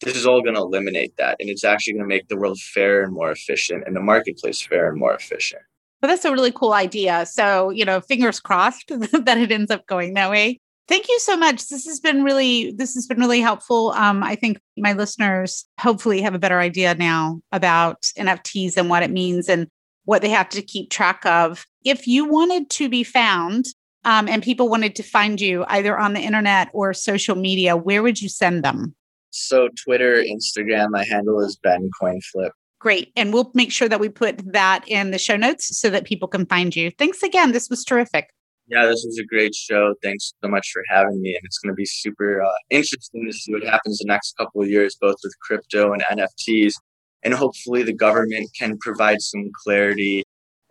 This 0.00 0.16
is 0.16 0.26
all 0.26 0.42
going 0.42 0.54
to 0.54 0.60
eliminate 0.60 1.16
that. 1.18 1.36
And 1.40 1.48
it's 1.48 1.64
actually 1.64 1.94
going 1.94 2.04
to 2.04 2.14
make 2.14 2.28
the 2.28 2.36
world 2.36 2.58
fair 2.58 3.02
and 3.02 3.12
more 3.12 3.30
efficient 3.30 3.84
and 3.86 3.94
the 3.94 4.00
marketplace 4.00 4.60
fair 4.62 4.88
and 4.88 4.98
more 4.98 5.14
efficient. 5.14 5.62
But 6.04 6.08
that's 6.08 6.26
a 6.26 6.32
really 6.32 6.52
cool 6.52 6.74
idea. 6.74 7.24
So, 7.24 7.70
you 7.70 7.82
know, 7.82 7.98
fingers 7.98 8.38
crossed 8.38 8.88
that 8.88 9.38
it 9.38 9.50
ends 9.50 9.70
up 9.70 9.86
going 9.86 10.12
that 10.12 10.28
way. 10.28 10.60
Thank 10.86 11.08
you 11.08 11.18
so 11.18 11.34
much. 11.34 11.68
This 11.68 11.86
has 11.86 11.98
been 11.98 12.22
really 12.22 12.72
this 12.72 12.92
has 12.92 13.06
been 13.06 13.18
really 13.18 13.40
helpful. 13.40 13.92
Um, 13.92 14.22
I 14.22 14.34
think 14.34 14.60
my 14.76 14.92
listeners 14.92 15.64
hopefully 15.80 16.20
have 16.20 16.34
a 16.34 16.38
better 16.38 16.60
idea 16.60 16.94
now 16.94 17.40
about 17.52 18.02
NFTs 18.18 18.76
and 18.76 18.90
what 18.90 19.02
it 19.02 19.12
means 19.12 19.48
and 19.48 19.66
what 20.04 20.20
they 20.20 20.28
have 20.28 20.50
to 20.50 20.60
keep 20.60 20.90
track 20.90 21.24
of. 21.24 21.64
If 21.86 22.06
you 22.06 22.26
wanted 22.26 22.68
to 22.68 22.90
be 22.90 23.02
found 23.02 23.64
um, 24.04 24.28
and 24.28 24.42
people 24.42 24.68
wanted 24.68 24.96
to 24.96 25.02
find 25.02 25.40
you 25.40 25.64
either 25.68 25.98
on 25.98 26.12
the 26.12 26.20
internet 26.20 26.68
or 26.74 26.92
social 26.92 27.34
media, 27.34 27.78
where 27.78 28.02
would 28.02 28.20
you 28.20 28.28
send 28.28 28.62
them? 28.62 28.94
So 29.30 29.70
Twitter, 29.82 30.16
Instagram, 30.22 30.90
my 30.90 31.06
handle 31.06 31.40
is 31.40 31.56
Ben 31.56 31.88
Coinflip. 31.98 32.50
Great. 32.84 33.12
And 33.16 33.32
we'll 33.32 33.50
make 33.54 33.72
sure 33.72 33.88
that 33.88 33.98
we 33.98 34.10
put 34.10 34.52
that 34.52 34.86
in 34.86 35.10
the 35.10 35.16
show 35.16 35.38
notes 35.38 35.74
so 35.74 35.88
that 35.88 36.04
people 36.04 36.28
can 36.28 36.44
find 36.44 36.76
you. 36.76 36.90
Thanks 36.90 37.22
again. 37.22 37.52
This 37.52 37.70
was 37.70 37.82
terrific. 37.82 38.28
Yeah, 38.66 38.84
this 38.84 39.02
was 39.06 39.18
a 39.18 39.24
great 39.24 39.54
show. 39.54 39.94
Thanks 40.02 40.34
so 40.44 40.50
much 40.50 40.68
for 40.70 40.82
having 40.90 41.22
me. 41.22 41.30
And 41.34 41.40
it's 41.44 41.56
going 41.56 41.72
to 41.72 41.76
be 41.76 41.86
super 41.86 42.42
uh, 42.42 42.50
interesting 42.68 43.24
to 43.24 43.32
see 43.32 43.54
what 43.54 43.64
happens 43.64 44.00
the 44.00 44.04
next 44.04 44.36
couple 44.36 44.60
of 44.60 44.68
years, 44.68 44.98
both 45.00 45.16
with 45.24 45.32
crypto 45.40 45.94
and 45.94 46.02
NFTs. 46.02 46.74
And 47.22 47.32
hopefully 47.32 47.84
the 47.84 47.94
government 47.94 48.50
can 48.54 48.76
provide 48.82 49.22
some 49.22 49.50
clarity 49.64 50.22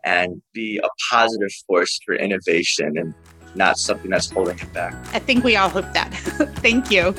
and 0.04 0.40
be 0.54 0.78
a 0.78 0.90
positive 1.10 1.50
force 1.66 2.00
for 2.06 2.14
innovation 2.14 2.96
and 2.96 3.16
not 3.56 3.80
something 3.80 4.12
that's 4.12 4.30
holding 4.30 4.60
it 4.60 4.72
back. 4.72 4.94
I 5.16 5.20
think 5.20 5.44
we 5.44 5.56
all 5.56 5.70
hope 5.70 5.92
that. 5.94 6.14
Thank 6.58 6.92
you. 6.92 7.14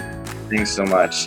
Thanks 0.51 0.71
so 0.71 0.85
much. 0.85 1.27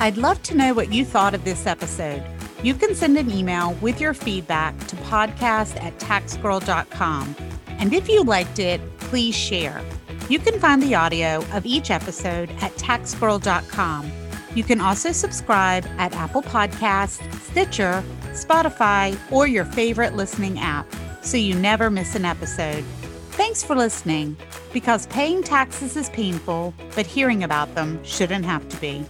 I'd 0.00 0.16
love 0.16 0.42
to 0.44 0.56
know 0.56 0.74
what 0.74 0.92
you 0.92 1.04
thought 1.04 1.34
of 1.34 1.44
this 1.44 1.66
episode. 1.66 2.22
You 2.62 2.74
can 2.74 2.94
send 2.94 3.18
an 3.18 3.30
email 3.30 3.74
with 3.74 4.00
your 4.00 4.14
feedback 4.14 4.78
to 4.86 4.96
podcast 4.96 5.82
at 5.82 5.98
taxgirl.com. 5.98 7.36
And 7.66 7.92
if 7.92 8.08
you 8.08 8.22
liked 8.22 8.58
it, 8.58 8.80
please 8.98 9.34
share. 9.34 9.82
You 10.28 10.38
can 10.38 10.60
find 10.60 10.82
the 10.82 10.94
audio 10.94 11.44
of 11.52 11.66
each 11.66 11.90
episode 11.90 12.50
at 12.60 12.72
taxgirl.com. 12.72 14.12
You 14.54 14.64
can 14.64 14.80
also 14.80 15.12
subscribe 15.12 15.86
at 15.98 16.14
Apple 16.14 16.42
Podcasts, 16.42 17.20
Stitcher, 17.42 18.02
Spotify, 18.32 19.18
or 19.32 19.46
your 19.46 19.64
favorite 19.64 20.14
listening 20.14 20.58
app 20.58 20.86
so 21.22 21.36
you 21.36 21.54
never 21.54 21.90
miss 21.90 22.14
an 22.14 22.24
episode. 22.24 22.84
Thanks 23.32 23.62
for 23.62 23.76
listening, 23.76 24.36
because 24.72 25.06
paying 25.06 25.42
taxes 25.42 25.96
is 25.96 26.10
painful, 26.10 26.74
but 26.94 27.06
hearing 27.06 27.44
about 27.44 27.74
them 27.74 28.02
shouldn't 28.04 28.44
have 28.44 28.68
to 28.68 28.76
be. 28.78 29.04